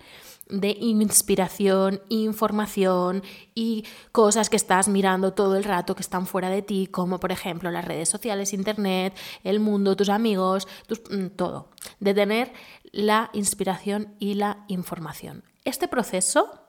de 0.50 0.72
inspiración, 0.80 2.02
información 2.10 3.24
y 3.56 3.86
cosas 4.12 4.50
que 4.50 4.56
estás 4.56 4.88
mirando 4.88 5.34
todo 5.34 5.56
el 5.56 5.64
rato 5.64 5.96
que 5.96 6.02
están 6.02 6.28
fuera 6.28 6.50
de 6.50 6.62
ti, 6.62 6.88
como 6.88 7.20
por 7.20 7.32
ejemplo 7.32 7.72
las 7.72 7.86
redes 7.86 8.10
sociales, 8.10 8.54
internet, 8.54 9.16
el 9.44 9.60
mundo, 9.60 9.96
tus 9.96 10.10
amigos, 10.10 10.68
mm, 11.10 11.28
todo. 11.36 11.70
De 12.00 12.14
tener 12.14 12.54
la 12.92 13.30
inspiración 13.34 14.16
y 14.20 14.36
la 14.36 14.66
información. 14.68 15.44
Este 15.66 15.88
proceso 15.88 16.62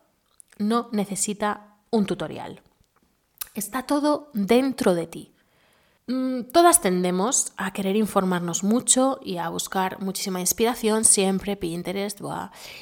no 0.58 0.88
necesita 0.92 1.76
un 1.90 2.06
tutorial. 2.06 2.62
Está 3.54 3.84
todo 3.84 4.30
dentro 4.32 4.94
de 4.94 5.06
ti. 5.06 5.33
Mm, 6.06 6.50
todas 6.52 6.82
tendemos 6.82 7.52
a 7.56 7.72
querer 7.72 7.96
informarnos 7.96 8.62
mucho 8.62 9.18
y 9.22 9.38
a 9.38 9.48
buscar 9.48 10.02
muchísima 10.02 10.38
inspiración, 10.38 11.06
siempre 11.06 11.56
Pinterest, 11.56 12.20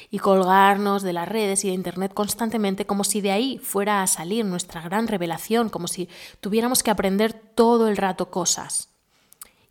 y 0.09 0.19
colgarnos 0.19 1.03
de 1.03 1.13
las 1.13 1.29
redes 1.29 1.63
y 1.63 1.69
de 1.69 1.73
Internet 1.73 2.13
constantemente 2.13 2.85
como 2.85 3.05
si 3.05 3.21
de 3.21 3.31
ahí 3.31 3.59
fuera 3.59 4.03
a 4.03 4.07
salir 4.07 4.43
nuestra 4.43 4.81
gran 4.81 5.07
revelación, 5.07 5.69
como 5.69 5.87
si 5.87 6.09
tuviéramos 6.41 6.83
que 6.83 6.91
aprender 6.91 7.31
todo 7.31 7.87
el 7.87 7.95
rato 7.95 8.29
cosas. 8.29 8.89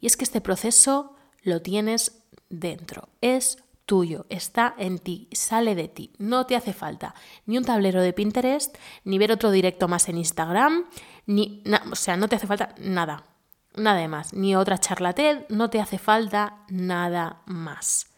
Y 0.00 0.06
es 0.06 0.16
que 0.16 0.24
este 0.24 0.40
proceso 0.40 1.14
lo 1.42 1.60
tienes 1.60 2.22
dentro, 2.48 3.10
es 3.20 3.58
tuyo, 3.84 4.24
está 4.30 4.74
en 4.78 4.98
ti, 4.98 5.28
sale 5.32 5.74
de 5.74 5.88
ti, 5.88 6.10
no 6.16 6.46
te 6.46 6.56
hace 6.56 6.72
falta 6.72 7.14
ni 7.44 7.58
un 7.58 7.64
tablero 7.64 8.00
de 8.00 8.14
Pinterest, 8.14 8.78
ni 9.04 9.18
ver 9.18 9.30
otro 9.30 9.50
directo 9.50 9.88
más 9.88 10.08
en 10.08 10.16
Instagram, 10.16 10.86
ni, 11.26 11.62
o 11.90 11.96
sea, 11.96 12.16
no 12.16 12.28
te 12.28 12.36
hace 12.36 12.46
falta 12.46 12.74
nada 12.78 13.26
Nada 13.74 14.06
más, 14.08 14.34
ni 14.34 14.54
otra 14.54 14.78
charla 14.78 15.14
no 15.48 15.70
te 15.70 15.80
hace 15.80 15.98
falta 15.98 16.64
nada 16.68 17.42
más. 17.46 18.12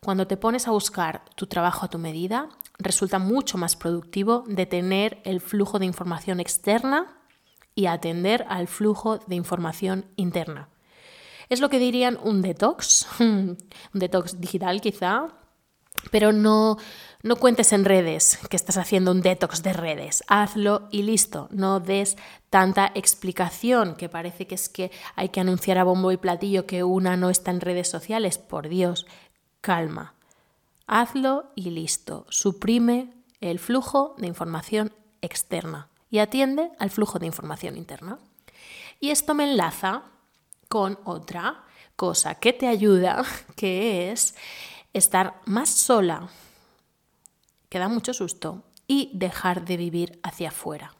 Cuando 0.00 0.26
te 0.26 0.36
pones 0.36 0.66
a 0.66 0.70
buscar 0.70 1.24
tu 1.34 1.46
trabajo 1.46 1.84
a 1.84 1.88
tu 1.88 1.98
medida, 1.98 2.48
resulta 2.78 3.18
mucho 3.18 3.58
más 3.58 3.76
productivo 3.76 4.44
detener 4.46 5.20
el 5.24 5.40
flujo 5.40 5.78
de 5.78 5.86
información 5.86 6.40
externa 6.40 7.18
y 7.74 7.86
atender 7.86 8.46
al 8.48 8.68
flujo 8.68 9.18
de 9.18 9.34
información 9.34 10.06
interna. 10.16 10.68
Es 11.48 11.60
lo 11.60 11.68
que 11.68 11.78
dirían 11.78 12.18
un 12.22 12.42
detox, 12.42 13.06
un 13.20 13.58
detox 13.92 14.40
digital 14.40 14.80
quizá, 14.80 15.28
pero 16.10 16.32
no, 16.32 16.78
no 17.22 17.36
cuentes 17.36 17.72
en 17.72 17.84
redes 17.84 18.38
que 18.50 18.56
estás 18.56 18.76
haciendo 18.76 19.10
un 19.10 19.22
detox 19.22 19.62
de 19.62 19.72
redes. 19.72 20.22
Hazlo 20.28 20.88
y 20.90 21.02
listo. 21.02 21.48
No 21.50 21.80
des 21.80 22.16
tanta 22.50 22.92
explicación 22.94 23.94
que 23.94 24.08
parece 24.08 24.46
que 24.46 24.54
es 24.54 24.68
que 24.68 24.90
hay 25.16 25.30
que 25.30 25.40
anunciar 25.40 25.78
a 25.78 25.84
bombo 25.84 26.12
y 26.12 26.16
platillo 26.16 26.66
que 26.66 26.84
una 26.84 27.16
no 27.16 27.30
está 27.30 27.50
en 27.50 27.60
redes 27.60 27.88
sociales. 27.88 28.38
Por 28.38 28.68
Dios, 28.68 29.06
calma. 29.60 30.14
Hazlo 30.86 31.50
y 31.54 31.70
listo. 31.70 32.26
Suprime 32.28 33.12
el 33.40 33.58
flujo 33.58 34.14
de 34.18 34.26
información 34.26 34.92
externa 35.22 35.88
y 36.10 36.18
atiende 36.18 36.70
al 36.78 36.90
flujo 36.90 37.18
de 37.18 37.26
información 37.26 37.76
interna. 37.76 38.18
Y 39.00 39.10
esto 39.10 39.34
me 39.34 39.50
enlaza 39.50 40.02
con 40.68 40.98
otra 41.04 41.64
cosa 41.96 42.34
que 42.36 42.52
te 42.52 42.66
ayuda, 42.66 43.24
que 43.56 44.12
es 44.12 44.34
estar 44.94 45.40
más 45.44 45.68
sola, 45.68 46.28
que 47.68 47.78
da 47.78 47.88
mucho 47.88 48.14
susto, 48.14 48.62
y 48.86 49.10
dejar 49.14 49.64
de 49.64 49.76
vivir 49.76 50.20
hacia 50.22 50.48
afuera. 50.48 50.94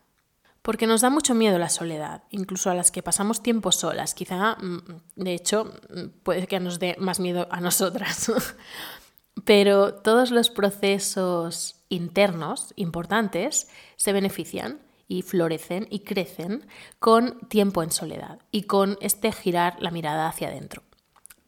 Porque 0.62 0.86
nos 0.86 1.02
da 1.02 1.10
mucho 1.10 1.34
miedo 1.34 1.58
la 1.58 1.68
soledad, 1.68 2.22
incluso 2.30 2.70
a 2.70 2.74
las 2.74 2.90
que 2.90 3.02
pasamos 3.02 3.42
tiempo 3.42 3.70
solas. 3.70 4.14
Quizá, 4.14 4.56
mm, 4.56 4.78
de 5.16 5.34
hecho, 5.34 5.74
mm, 5.90 6.20
puede 6.22 6.46
que 6.46 6.58
nos 6.58 6.78
dé 6.78 6.96
más 6.98 7.20
miedo 7.20 7.46
a 7.50 7.60
nosotras. 7.60 8.32
Pero 9.44 9.94
todos 9.94 10.30
los 10.30 10.48
procesos 10.48 11.76
internos 11.90 12.72
importantes 12.76 13.68
se 13.96 14.12
benefician 14.12 14.80
y 15.06 15.22
florecen 15.22 15.86
y 15.90 16.00
crecen 16.00 16.66
con 16.98 17.40
tiempo 17.48 17.82
en 17.82 17.90
soledad 17.90 18.38
y 18.50 18.62
con 18.62 18.96
este 19.00 19.32
girar 19.32 19.76
la 19.80 19.90
mirada 19.90 20.28
hacia 20.28 20.48
adentro. 20.48 20.82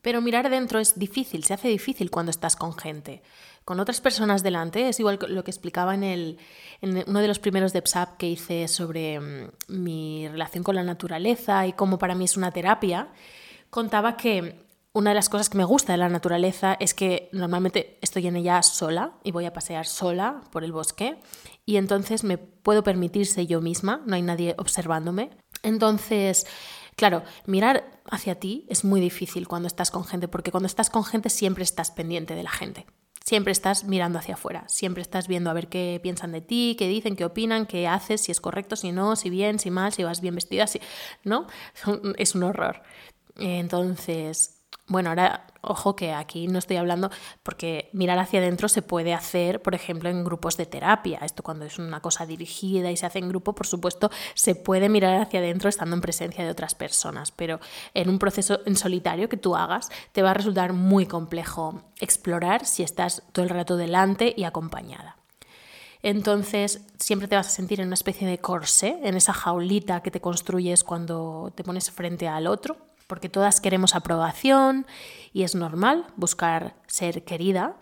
Pero 0.07 0.23
mirar 0.23 0.49
dentro 0.51 0.79
es 0.79 0.97
difícil, 0.97 1.43
se 1.43 1.55
hace 1.55 1.67
difícil 1.67 2.13
cuando 2.13 2.31
estás 2.31 2.55
con 2.55 2.79
gente. 2.79 3.23
Con 3.65 3.81
otras 3.81 4.01
personas 4.01 4.45
delante, 4.45 4.89
es 4.89 5.01
igual 5.01 5.19
lo 5.29 5.43
que 5.43 5.51
explicaba 5.51 5.97
en, 5.97 6.05
el, 6.05 6.39
en 6.81 7.03
uno 7.09 7.19
de 7.19 7.27
los 7.27 7.41
primeros 7.41 7.73
de 7.73 7.83
PSAP 7.85 8.17
que 8.17 8.29
hice 8.29 8.69
sobre 8.69 9.19
mm, 9.19 9.51
mi 9.67 10.29
relación 10.29 10.63
con 10.63 10.77
la 10.77 10.85
naturaleza 10.85 11.67
y 11.67 11.73
cómo 11.73 11.99
para 11.99 12.15
mí 12.15 12.25
es 12.25 12.37
una 12.37 12.53
terapia. 12.53 13.09
Contaba 13.69 14.17
que 14.17 14.65
una 14.93 15.11
de 15.11 15.17
las 15.17 15.29
cosas 15.29 15.51
que 15.51 15.59
me 15.59 15.65
gusta 15.65 15.91
de 15.91 15.99
la 15.99 16.09
naturaleza 16.09 16.77
es 16.79 16.95
que 16.95 17.29
normalmente 17.33 17.99
estoy 18.01 18.29
en 18.29 18.37
ella 18.37 18.63
sola 18.63 19.15
y 19.25 19.33
voy 19.33 19.45
a 19.45 19.53
pasear 19.53 19.87
sola 19.87 20.41
por 20.53 20.63
el 20.63 20.71
bosque 20.71 21.19
y 21.65 21.79
entonces 21.79 22.23
me 22.23 22.39
puedo 22.39 22.85
permitirse 22.85 23.49
yo 23.49 23.61
misma, 23.61 24.03
no 24.07 24.15
hay 24.15 24.23
nadie 24.23 24.55
observándome. 24.57 25.31
Entonces, 25.65 26.47
Claro, 26.97 27.23
mirar 27.45 28.01
hacia 28.11 28.41
ti 28.41 28.67
es 28.71 28.85
muy 28.85 29.01
difícil 29.01 29.47
cuando 29.47 29.69
estás 29.69 29.91
con 29.91 30.05
gente, 30.05 30.29
porque 30.29 30.51
cuando 30.51 30.67
estás 30.67 30.89
con 30.89 31.05
gente 31.05 31.29
siempre 31.29 31.63
estás 31.63 31.91
pendiente 31.91 32.35
de 32.35 32.43
la 32.43 32.51
gente. 32.51 32.87
Siempre 33.23 33.53
estás 33.53 33.85
mirando 33.85 34.19
hacia 34.19 34.35
afuera, 34.35 34.65
siempre 34.69 35.03
estás 35.03 35.27
viendo 35.27 35.51
a 35.51 35.53
ver 35.53 35.69
qué 35.69 35.99
piensan 36.03 36.33
de 36.33 36.41
ti, 36.41 36.77
qué 36.79 36.87
dicen, 36.87 37.17
qué 37.17 37.25
opinan, 37.25 37.67
qué 37.67 37.89
haces, 37.89 38.21
si 38.21 38.33
es 38.33 38.41
correcto, 38.41 38.77
si 38.77 38.93
no, 38.93 39.17
si 39.17 39.31
bien, 39.31 39.59
si 39.59 39.71
mal, 39.71 39.93
si 39.93 40.05
vas 40.05 40.21
bien 40.21 40.37
vestida, 40.37 40.67
si... 40.67 40.81
¿no? 41.25 41.49
Es 42.17 42.35
un 42.35 42.43
horror. 42.45 42.83
Entonces, 43.37 44.56
bueno, 44.89 45.11
ahora 45.11 45.47
ojo 45.63 45.97
que 45.97 46.13
aquí 46.13 46.47
no 46.47 46.61
estoy 46.61 46.77
hablando 46.77 47.11
porque 47.43 47.91
mirar 47.93 48.19
hacia 48.21 48.39
adentro 48.39 48.69
se 48.69 48.83
puede 48.83 49.15
hacer, 49.15 49.61
por 49.61 49.75
ejemplo, 49.75 50.09
en 50.09 50.25
grupos 50.25 50.57
de 50.57 50.67
terapia. 50.67 51.19
Esto 51.23 51.43
cuando 51.43 51.65
es 51.65 51.79
una 51.79 52.01
cosa 52.01 52.25
dirigida 52.25 52.91
y 52.91 52.97
se 52.97 53.07
hace 53.07 53.19
en 53.19 53.29
grupo, 53.29 53.53
por 53.55 53.67
supuesto, 53.67 54.11
se 54.35 54.55
puede 54.55 54.89
mirar 54.89 55.21
hacia 55.21 55.41
adentro 55.41 55.69
estando 55.69 55.97
en 55.97 56.03
presencia 56.03 56.45
de 56.45 56.51
otras 56.51 56.77
personas, 56.77 57.33
pero 57.33 57.59
en 57.95 58.09
un 58.09 58.21
proceso 58.21 58.61
en 58.65 58.77
solitario 58.77 59.29
que 59.29 59.37
tú 59.37 59.57
hagas 59.57 59.89
te 60.13 60.23
va 60.23 60.31
a 60.31 60.35
resultar 60.35 60.73
muy 60.73 61.07
complejo 61.07 61.83
explorar 62.01 62.65
si 62.65 62.85
estás 62.85 63.25
todo 63.33 63.45
el 63.45 63.51
rato 63.51 63.77
delante 63.77 64.35
y 64.37 64.45
acompañada. 64.45 65.17
Entonces 66.03 66.87
siempre 66.99 67.27
te 67.27 67.35
vas 67.35 67.49
a 67.49 67.51
sentir 67.51 67.81
en 67.81 67.89
una 67.89 67.95
especie 67.95 68.29
de 68.29 68.39
corsé, 68.39 69.01
en 69.03 69.17
esa 69.17 69.33
jaulita 69.33 70.03
que 70.03 70.13
te 70.13 70.21
construyes 70.21 70.85
cuando 70.85 71.53
te 71.57 71.65
pones 71.65 71.91
frente 71.91 72.29
al 72.29 72.47
otro 72.47 72.77
porque 73.07 73.29
todas 73.29 73.61
queremos 73.61 73.95
aprobación 73.95 74.87
y 75.33 75.43
es 75.43 75.55
normal 75.55 76.07
buscar 76.17 76.77
ser 76.87 77.25
querida, 77.25 77.77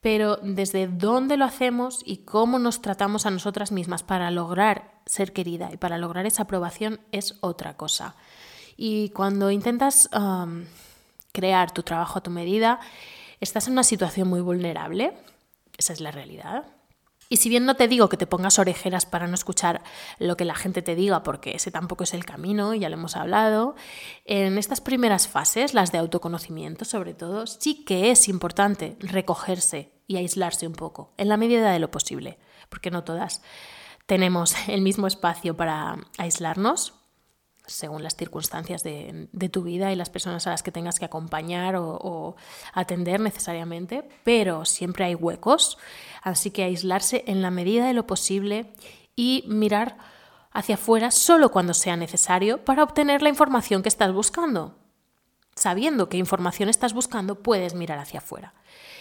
pero 0.00 0.36
desde 0.42 0.88
dónde 0.88 1.36
lo 1.36 1.44
hacemos 1.44 2.02
y 2.04 2.18
cómo 2.18 2.58
nos 2.58 2.82
tratamos 2.82 3.24
a 3.26 3.30
nosotras 3.30 3.70
mismas 3.70 4.02
para 4.02 4.30
lograr 4.30 5.00
ser 5.06 5.32
querida 5.32 5.70
y 5.72 5.76
para 5.76 5.98
lograr 5.98 6.26
esa 6.26 6.42
aprobación 6.42 7.00
es 7.12 7.36
otra 7.40 7.76
cosa. 7.76 8.16
Y 8.76 9.10
cuando 9.10 9.50
intentas 9.50 10.08
um, 10.12 10.64
crear 11.32 11.70
tu 11.70 11.82
trabajo 11.82 12.18
a 12.18 12.22
tu 12.22 12.30
medida, 12.30 12.80
estás 13.40 13.66
en 13.66 13.74
una 13.74 13.84
situación 13.84 14.28
muy 14.28 14.40
vulnerable, 14.40 15.12
esa 15.76 15.92
es 15.92 16.00
la 16.00 16.10
realidad. 16.10 16.64
Y 17.32 17.38
si 17.38 17.48
bien 17.48 17.64
no 17.64 17.76
te 17.76 17.88
digo 17.88 18.10
que 18.10 18.18
te 18.18 18.26
pongas 18.26 18.58
orejeras 18.58 19.06
para 19.06 19.26
no 19.26 19.32
escuchar 19.32 19.82
lo 20.18 20.36
que 20.36 20.44
la 20.44 20.54
gente 20.54 20.82
te 20.82 20.94
diga, 20.94 21.22
porque 21.22 21.52
ese 21.52 21.70
tampoco 21.70 22.04
es 22.04 22.12
el 22.12 22.26
camino, 22.26 22.74
ya 22.74 22.90
lo 22.90 22.96
hemos 22.96 23.16
hablado, 23.16 23.74
en 24.26 24.58
estas 24.58 24.82
primeras 24.82 25.28
fases, 25.28 25.72
las 25.72 25.92
de 25.92 25.96
autoconocimiento 25.96 26.84
sobre 26.84 27.14
todo, 27.14 27.46
sí 27.46 27.86
que 27.86 28.10
es 28.10 28.28
importante 28.28 28.98
recogerse 29.00 29.94
y 30.06 30.18
aislarse 30.18 30.66
un 30.66 30.74
poco, 30.74 31.14
en 31.16 31.30
la 31.30 31.38
medida 31.38 31.72
de 31.72 31.78
lo 31.78 31.90
posible, 31.90 32.38
porque 32.68 32.90
no 32.90 33.02
todas 33.02 33.40
tenemos 34.04 34.54
el 34.68 34.82
mismo 34.82 35.06
espacio 35.06 35.56
para 35.56 35.96
aislarnos, 36.18 37.01
según 37.72 38.02
las 38.02 38.16
circunstancias 38.16 38.82
de, 38.82 39.28
tu 39.50 39.62
vida 39.62 39.92
y 39.92 39.96
las 39.96 40.10
personas 40.10 40.46
a 40.46 40.50
las 40.50 40.62
que 40.62 40.72
tengas 40.72 40.98
que 40.98 41.04
acompañar 41.04 41.76
o, 41.76 42.36
atender 42.72 43.20
necesariamente, 43.20 44.08
pero 44.24 44.64
siempre 44.64 45.04
hay 45.04 45.14
huecos, 45.14 45.78
así 46.22 46.50
que 46.50 46.64
aislarse 46.64 47.24
en 47.26 47.42
la 47.42 47.50
medida 47.50 47.86
de 47.86 47.94
lo 47.94 48.06
posible 48.06 48.72
y 49.16 49.44
mirar 49.48 49.96
hacia 50.52 50.74
afuera 50.74 51.10
solo 51.10 51.50
cuando 51.50 51.74
sea 51.74 51.96
necesario 51.96 52.64
para 52.64 52.82
obtener 52.82 53.22
la 53.22 53.28
información 53.28 53.82
que 53.82 53.88
estás 53.88 54.12
buscando. 54.12 54.76
Sabiendo 55.54 56.08
qué 56.08 56.16
información 56.16 56.68
estás 56.68 56.94
buscando, 56.94 57.42
puedes 57.42 57.74
mirar 57.74 57.98
hacia 57.98 58.20
afuera. 58.20 58.54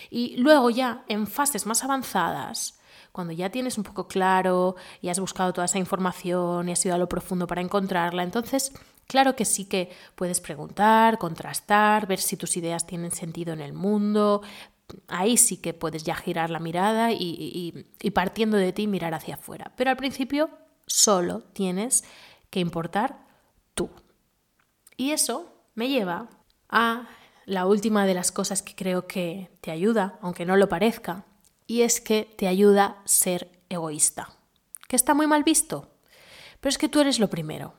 Y 0.09 0.35
luego 0.37 0.69
ya 0.69 1.03
en 1.07 1.27
fases 1.27 1.65
más 1.65 1.83
avanzadas, 1.83 2.80
cuando 3.11 3.33
ya 3.33 3.49
tienes 3.49 3.77
un 3.77 3.83
poco 3.83 4.07
claro 4.07 4.75
y 5.01 5.09
has 5.09 5.19
buscado 5.19 5.53
toda 5.53 5.65
esa 5.65 5.79
información 5.79 6.69
y 6.69 6.71
has 6.71 6.85
ido 6.85 6.95
a 6.95 6.97
lo 6.97 7.09
profundo 7.09 7.47
para 7.47 7.61
encontrarla, 7.61 8.23
entonces 8.23 8.71
claro 9.07 9.35
que 9.35 9.45
sí 9.45 9.65
que 9.65 9.91
puedes 10.15 10.39
preguntar, 10.39 11.17
contrastar, 11.17 12.07
ver 12.07 12.19
si 12.19 12.37
tus 12.37 12.55
ideas 12.57 12.87
tienen 12.87 13.11
sentido 13.11 13.53
en 13.53 13.61
el 13.61 13.73
mundo. 13.73 14.41
Ahí 15.07 15.37
sí 15.37 15.57
que 15.57 15.73
puedes 15.73 16.03
ya 16.03 16.15
girar 16.15 16.49
la 16.49 16.59
mirada 16.59 17.11
y, 17.11 17.85
y 18.01 18.11
partiendo 18.11 18.57
de 18.57 18.73
ti 18.73 18.87
mirar 18.87 19.13
hacia 19.13 19.35
afuera. 19.35 19.71
Pero 19.75 19.89
al 19.89 19.97
principio 19.97 20.49
solo 20.85 21.43
tienes 21.53 22.03
que 22.49 22.59
importar 22.59 23.25
tú. 23.73 23.89
Y 24.97 25.11
eso 25.11 25.51
me 25.75 25.89
lleva 25.89 26.29
a 26.69 27.07
la 27.45 27.65
última 27.65 28.05
de 28.05 28.13
las 28.13 28.31
cosas 28.31 28.61
que 28.61 28.75
creo 28.75 29.07
que 29.07 29.49
te 29.61 29.71
ayuda, 29.71 30.19
aunque 30.21 30.45
no 30.45 30.55
lo 30.55 30.69
parezca, 30.69 31.25
y 31.71 31.83
es 31.83 32.01
que 32.01 32.25
te 32.37 32.49
ayuda 32.49 32.85
a 32.85 33.07
ser 33.07 33.49
egoísta. 33.69 34.27
Que 34.89 34.97
está 34.97 35.13
muy 35.13 35.25
mal 35.25 35.45
visto, 35.45 35.87
pero 36.59 36.69
es 36.69 36.77
que 36.77 36.89
tú 36.89 36.99
eres 36.99 37.17
lo 37.17 37.29
primero. 37.29 37.75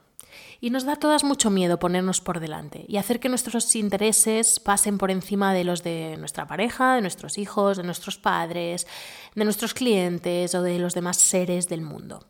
Y 0.63 0.71
nos 0.71 0.87
da 0.87 0.97
todas 0.97 1.25
mucho 1.25 1.51
miedo 1.51 1.79
ponernos 1.79 2.23
por 2.23 2.41
delante 2.41 2.87
y 2.89 2.97
hacer 2.97 3.21
que 3.21 3.29
nuestros 3.29 3.77
intereses 3.77 4.61
pasen 4.61 4.97
por 4.97 5.11
encima 5.11 5.53
de 5.53 5.65
los 5.65 5.83
de 5.83 6.17
nuestra 6.19 6.47
pareja, 6.47 6.95
de 6.95 7.03
nuestros 7.03 7.37
hijos, 7.37 7.77
de 7.77 7.83
nuestros 7.83 8.17
padres, 8.17 8.87
de 9.35 9.45
nuestros 9.45 9.75
clientes 9.75 10.55
o 10.55 10.63
de 10.63 10.79
los 10.79 10.95
demás 10.95 11.19
seres 11.19 11.69
del 11.69 11.83
mundo. 11.83 12.27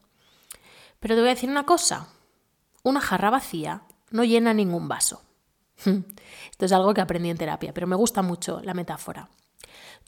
Pero 0.98 1.14
te 1.14 1.20
voy 1.20 1.30
a 1.30 1.34
decir 1.34 1.48
una 1.48 1.64
cosa, 1.64 2.08
una 2.82 3.00
jarra 3.00 3.30
vacía 3.30 3.82
no 4.10 4.24
llena 4.24 4.52
ningún 4.52 4.88
vaso. 4.88 5.22
Esto 5.84 6.64
es 6.64 6.72
algo 6.72 6.92
que 6.92 7.02
aprendí 7.02 7.30
en 7.30 7.38
terapia, 7.38 7.72
pero 7.72 7.86
me 7.86 7.94
gusta 7.94 8.20
mucho 8.20 8.60
la 8.64 8.74
metáfora. 8.74 9.28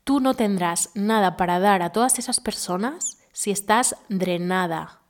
Tú 0.04 0.20
no 0.20 0.34
tendrás 0.34 0.90
nada 0.94 1.37
para 1.37 1.58
dar 1.58 1.82
a 1.82 1.90
todas 1.90 2.18
esas 2.18 2.38
personas 2.38 3.18
si 3.32 3.50
estás 3.50 3.96
drenada, 4.08 5.00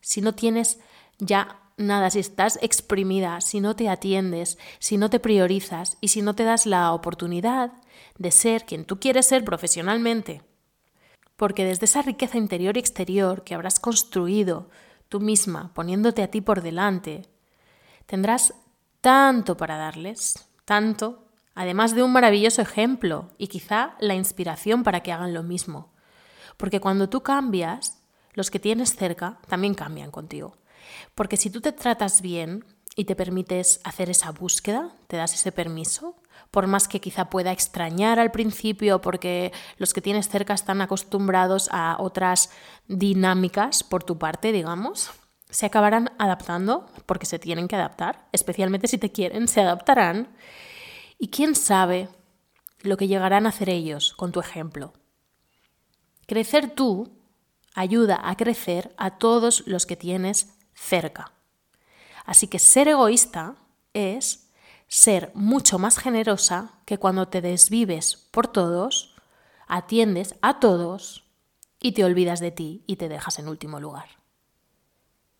si 0.00 0.20
no 0.20 0.34
tienes 0.34 0.78
ya 1.18 1.58
nada, 1.78 2.10
si 2.10 2.18
estás 2.18 2.58
exprimida, 2.62 3.40
si 3.40 3.60
no 3.60 3.74
te 3.74 3.88
atiendes, 3.88 4.58
si 4.78 4.98
no 4.98 5.10
te 5.10 5.20
priorizas 5.20 5.96
y 6.00 6.08
si 6.08 6.20
no 6.22 6.34
te 6.34 6.44
das 6.44 6.66
la 6.66 6.92
oportunidad 6.92 7.72
de 8.18 8.30
ser 8.30 8.64
quien 8.64 8.84
tú 8.84 9.00
quieres 9.00 9.26
ser 9.26 9.44
profesionalmente. 9.44 10.42
Porque 11.36 11.64
desde 11.64 11.86
esa 11.86 12.02
riqueza 12.02 12.38
interior 12.38 12.76
y 12.76 12.80
exterior 12.80 13.44
que 13.44 13.54
habrás 13.54 13.80
construido 13.80 14.68
tú 15.08 15.18
misma, 15.18 15.72
poniéndote 15.74 16.22
a 16.22 16.30
ti 16.30 16.40
por 16.40 16.62
delante, 16.62 17.28
tendrás 18.06 18.54
tanto 19.00 19.56
para 19.56 19.76
darles, 19.76 20.34
tanto 20.64 21.21
además 21.54 21.94
de 21.94 22.02
un 22.02 22.12
maravilloso 22.12 22.62
ejemplo 22.62 23.30
y 23.38 23.48
quizá 23.48 23.96
la 24.00 24.14
inspiración 24.14 24.82
para 24.82 25.00
que 25.00 25.12
hagan 25.12 25.34
lo 25.34 25.42
mismo. 25.42 25.92
Porque 26.56 26.80
cuando 26.80 27.08
tú 27.08 27.22
cambias, 27.22 28.02
los 28.34 28.50
que 28.50 28.58
tienes 28.58 28.96
cerca 28.96 29.38
también 29.48 29.74
cambian 29.74 30.10
contigo. 30.10 30.56
Porque 31.14 31.36
si 31.36 31.50
tú 31.50 31.60
te 31.60 31.72
tratas 31.72 32.22
bien 32.22 32.64
y 32.96 33.04
te 33.04 33.16
permites 33.16 33.80
hacer 33.84 34.10
esa 34.10 34.32
búsqueda, 34.32 34.92
te 35.06 35.16
das 35.16 35.34
ese 35.34 35.52
permiso, 35.52 36.16
por 36.50 36.66
más 36.66 36.88
que 36.88 37.00
quizá 37.00 37.30
pueda 37.30 37.52
extrañar 37.52 38.18
al 38.18 38.30
principio 38.30 39.00
porque 39.00 39.52
los 39.78 39.92
que 39.92 40.02
tienes 40.02 40.28
cerca 40.28 40.54
están 40.54 40.80
acostumbrados 40.82 41.68
a 41.72 41.96
otras 41.98 42.50
dinámicas 42.88 43.82
por 43.82 44.04
tu 44.04 44.18
parte, 44.18 44.52
digamos, 44.52 45.10
se 45.48 45.66
acabarán 45.66 46.12
adaptando 46.18 46.86
porque 47.06 47.26
se 47.26 47.38
tienen 47.38 47.68
que 47.68 47.76
adaptar, 47.76 48.28
especialmente 48.32 48.88
si 48.88 48.98
te 48.98 49.12
quieren, 49.12 49.48
se 49.48 49.60
adaptarán 49.60 50.28
y 51.22 51.28
quién 51.28 51.54
sabe 51.54 52.08
lo 52.80 52.96
que 52.96 53.06
llegarán 53.06 53.46
a 53.46 53.50
hacer 53.50 53.68
ellos 53.68 54.12
con 54.14 54.32
tu 54.32 54.40
ejemplo. 54.40 54.92
Crecer 56.26 56.74
tú 56.74 57.12
ayuda 57.76 58.18
a 58.24 58.36
crecer 58.36 58.92
a 58.96 59.18
todos 59.18 59.62
los 59.68 59.86
que 59.86 59.94
tienes 59.94 60.58
cerca. 60.74 61.30
Así 62.24 62.48
que 62.48 62.58
ser 62.58 62.88
egoísta 62.88 63.54
es 63.94 64.48
ser 64.88 65.30
mucho 65.34 65.78
más 65.78 65.96
generosa 65.96 66.72
que 66.86 66.98
cuando 66.98 67.28
te 67.28 67.40
desvives 67.40 68.16
por 68.32 68.48
todos, 68.48 69.14
atiendes 69.68 70.34
a 70.42 70.58
todos 70.58 71.24
y 71.78 71.92
te 71.92 72.04
olvidas 72.04 72.40
de 72.40 72.50
ti 72.50 72.82
y 72.88 72.96
te 72.96 73.08
dejas 73.08 73.38
en 73.38 73.46
último 73.46 73.78
lugar. 73.78 74.08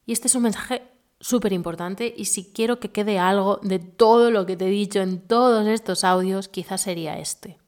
Y 0.07 0.13
este 0.13 0.29
es 0.29 0.37
un 0.37 0.45
mensaje 0.45 0.89
súper 1.23 1.53
importante 1.53 2.13
y 2.15 2.27
si 2.27 2.53
quiero 2.53 2.81
que 2.81 2.91
quede 2.91 3.19
algo 3.19 3.61
de 3.63 3.79
todo 3.79 4.31
lo 4.31 4.45
que 4.45 4.57
te 4.57 4.67
he 4.67 4.71
dicho 4.71 5.01
en 5.01 5.21
todos 5.21 5.67
estos 5.69 6.05
audios, 6.05 6.49
quizás 6.49 6.83
sería 6.83 7.19
este. 7.19 7.59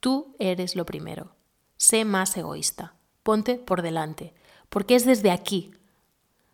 Tú 0.00 0.36
eres 0.38 0.76
lo 0.76 0.84
primero. 0.84 1.34
Sé 1.78 2.04
más 2.04 2.36
egoísta. 2.36 2.94
Ponte 3.22 3.54
por 3.56 3.80
delante. 3.80 4.34
Porque 4.68 4.94
es 4.94 5.06
desde 5.06 5.30
aquí, 5.30 5.72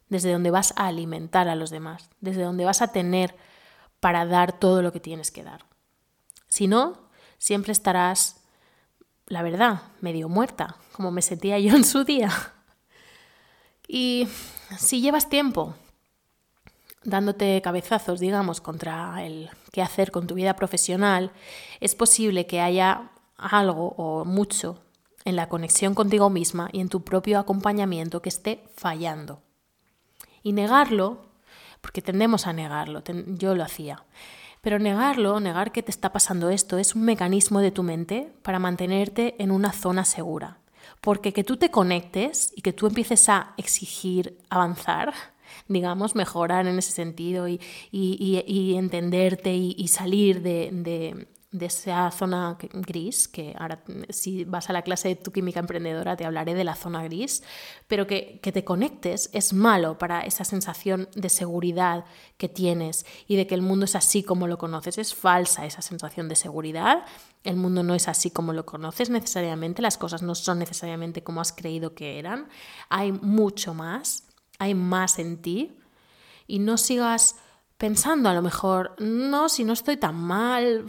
desde 0.09 0.33
donde 0.33 0.53
vas 0.53 0.73
a 0.77 0.87
alimentar 0.87 1.49
a 1.49 1.57
los 1.57 1.71
demás, 1.71 2.09
desde 2.21 2.45
donde 2.45 2.65
vas 2.65 2.81
a 2.81 2.93
tener 2.93 3.35
para 3.99 4.25
dar 4.25 4.59
todo 4.59 4.83
lo 4.83 4.93
que 4.93 5.01
tienes 5.01 5.33
que 5.33 5.43
dar. 5.43 5.67
Si 6.47 6.69
no, 6.69 7.11
siempre 7.39 7.73
estarás, 7.73 8.45
la 9.27 9.43
verdad, 9.43 9.83
medio 10.01 10.29
muerta, 10.29 10.77
como 10.93 11.11
me 11.11 11.23
sentía 11.23 11.59
yo 11.59 11.75
en 11.75 11.85
su 11.85 12.05
día. 12.05 12.31
Y 13.89 14.29
si 14.79 15.01
llevas 15.01 15.29
tiempo 15.29 15.75
dándote 17.05 17.61
cabezazos, 17.63 18.21
digamos, 18.21 18.61
contra 18.61 19.25
el 19.25 19.51
qué 19.73 19.83
hacer 19.83 20.11
con 20.11 20.27
tu 20.27 20.35
vida 20.35 20.55
profesional, 20.55 21.33
es 21.81 21.95
posible 21.95 22.47
que 22.47 22.61
haya 22.61 23.11
algo 23.37 23.95
o 23.97 24.25
mucho 24.25 24.79
en 25.25 25.37
la 25.37 25.49
conexión 25.49 25.95
contigo 25.95 26.31
misma 26.31 26.69
y 26.73 26.81
en 26.81 26.89
tu 26.89 27.03
propio 27.03 27.39
acompañamiento 27.39 28.23
que 28.23 28.29
esté 28.29 28.65
fallando. 28.75 29.43
Y 30.43 30.53
negarlo, 30.53 31.27
porque 31.81 32.03
tendemos 32.03 32.47
a 32.47 32.53
negarlo, 32.53 33.03
yo 33.27 33.55
lo 33.55 33.65
hacía, 33.65 34.05
pero 34.61 34.79
negarlo, 34.79 35.41
negar 35.41 35.73
que 35.73 35.83
te 35.83 35.91
está 35.91 36.13
pasando 36.13 36.51
esto, 36.51 36.79
es 36.79 36.95
un 36.95 37.03
mecanismo 37.03 37.61
de 37.61 37.71
tu 37.71 37.83
mente 37.83 38.33
para 38.43 38.59
mantenerte 38.59 39.37
en 39.43 39.51
una 39.51 39.73
zona 39.73 40.05
segura. 40.05 40.59
Porque 41.01 41.33
que 41.33 41.45
tú 41.45 41.57
te 41.57 41.71
conectes 41.71 42.53
y 42.55 42.61
que 42.61 42.75
tú 42.75 42.87
empieces 42.87 43.29
a 43.31 43.55
exigir 43.57 44.39
avanzar, 44.51 45.15
digamos, 45.69 46.15
mejorar 46.15 46.67
en 46.67 46.79
ese 46.79 46.93
sentido 46.93 47.47
y, 47.49 47.61
entenderte 48.77 49.55
y, 49.55 49.89
salir 49.89 50.43
de, 50.43 51.27
esa 51.61 52.11
zona 52.13 52.57
gris, 52.73 53.27
que 53.27 53.55
ahora 53.59 53.83
si 54.09 54.45
vas 54.45 54.71
a 54.71 54.73
la 54.73 54.83
clase 54.83 55.09
de 55.09 55.17
tu 55.17 55.33
química 55.33 55.59
emprendedora 55.59 56.17
te 56.17 56.25
hablaré 56.25 56.55
de 56.55 56.63
la 56.63 56.77
zona 56.77 57.03
gris, 57.03 57.43
pero 57.89 58.07
que, 58.07 58.39
que, 58.41 58.53
te 58.53 58.63
conectes 58.63 59.31
es 59.33 59.53
malo 59.53 59.99
para 59.99 60.21
esa 60.21 60.45
sensación 60.45 61.09
de 61.15 61.29
seguridad 61.29 62.05
que 62.37 62.49
tienes 62.49 63.05
y 63.27 63.35
de 63.37 63.49
que 63.49 63.57
el 63.57 63.63
mundo 63.63 63.85
es 63.85 63.97
así 63.97 64.23
como 64.23 64.47
lo 64.47 64.59
conoces. 64.59 64.99
Es 64.99 65.15
falsa 65.15 65.67
esa 65.67 65.83
sensación 65.83 66.29
de 66.29 66.37
seguridad. 66.37 67.05
El 67.43 67.57
mundo 67.57 67.83
no 67.83 67.95
es 67.95 68.07
así 68.07 68.31
como 68.31 68.53
lo 68.53 68.65
conoces 68.67 69.11
necesariamente, 69.11 69.83
las 69.83 69.99
cosas 69.99 70.23
no 70.23 70.35
son 70.35 70.59
necesariamente 70.59 71.23
como 71.23 71.41
has 71.41 71.53
creído 71.53 71.95
que 71.95 72.19
eran. 72.19 72.49
Hay 72.91 73.13
mucho 73.13 73.75
más 73.75 74.30
hay 74.61 74.75
más 74.75 75.19
en 75.19 75.43
ti 75.43 75.73
y 76.47 76.61
no 76.61 76.77
sigas 76.77 77.37
pensando 77.79 78.29
a 78.29 78.35
lo 78.35 78.43
mejor, 78.43 78.95
no, 78.99 79.49
si 79.49 79.65
no 79.65 79.73
estoy 79.73 79.97
tan 79.97 80.15
mal, 80.15 80.85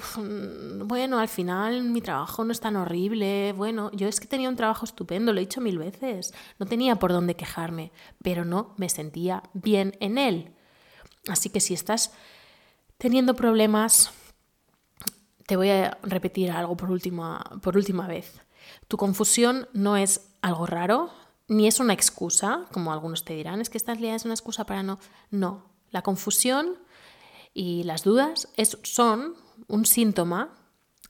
bueno, 0.83 1.19
al 1.19 1.29
final 1.29 1.83
mi 1.83 2.01
trabajo 2.01 2.43
no 2.43 2.51
es 2.51 2.59
tan 2.59 2.75
horrible, 2.75 3.53
bueno, 3.53 3.89
yo 3.93 4.09
es 4.09 4.19
que 4.19 4.27
tenía 4.27 4.49
un 4.49 4.57
trabajo 4.57 4.83
estupendo, 4.83 5.31
lo 5.31 5.39
he 5.39 5.45
dicho 5.45 5.61
mil 5.61 5.77
veces, 5.77 6.33
no 6.59 6.65
tenía 6.65 6.97
por 6.97 7.13
dónde 7.13 7.37
quejarme, 7.37 7.93
pero 8.21 8.43
no 8.43 8.73
me 8.75 8.89
sentía 8.89 9.41
bien 9.53 9.95
en 10.01 10.17
él. 10.17 10.53
Así 11.29 11.49
que 11.49 11.61
si 11.61 11.73
estás 11.73 12.11
teniendo 12.97 13.35
problemas, 13.35 14.11
te 15.45 15.55
voy 15.55 15.69
a 15.69 15.97
repetir 16.03 16.51
algo 16.51 16.75
por 16.75 16.91
última, 16.91 17.41
por 17.61 17.77
última 17.77 18.05
vez. 18.05 18.41
Tu 18.89 18.97
confusión 18.97 19.69
no 19.71 19.95
es 19.95 20.29
algo 20.41 20.65
raro, 20.65 21.09
ni 21.51 21.67
es 21.67 21.79
una 21.79 21.93
excusa, 21.93 22.65
como 22.71 22.91
algunos 22.91 23.25
te 23.25 23.33
dirán, 23.33 23.61
es 23.61 23.69
que 23.69 23.77
esta 23.77 23.93
liada 23.93 24.15
es 24.15 24.25
una 24.25 24.33
excusa 24.33 24.65
para 24.65 24.83
no. 24.83 24.99
No, 25.29 25.65
la 25.91 26.01
confusión 26.01 26.77
y 27.53 27.83
las 27.83 28.03
dudas 28.03 28.47
es, 28.55 28.77
son 28.83 29.35
un 29.67 29.85
síntoma 29.85 30.49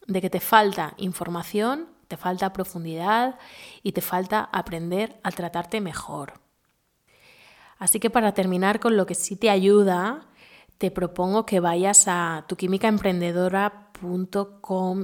de 0.08 0.20
que 0.20 0.30
te 0.30 0.40
falta 0.40 0.96
información 0.98 1.88
te 2.12 2.18
falta 2.18 2.52
profundidad 2.52 3.40
y 3.84 3.94
te 3.94 4.02
falta 4.02 4.50
aprender 4.52 5.18
a 5.24 5.32
tratarte 5.32 5.80
mejor. 5.80 6.42
Así 7.80 8.02
que 8.02 8.10
para 8.10 8.34
terminar 8.34 8.82
con 8.82 8.98
lo 8.98 9.06
que 9.06 9.16
sí 9.16 9.38
te 9.38 9.50
ayuda, 9.50 10.26
te 10.78 10.92
propongo 10.92 11.46
que 11.46 11.62
vayas 11.62 12.10
a 12.10 12.44
tuquímicaemprendedora.com 12.50 13.91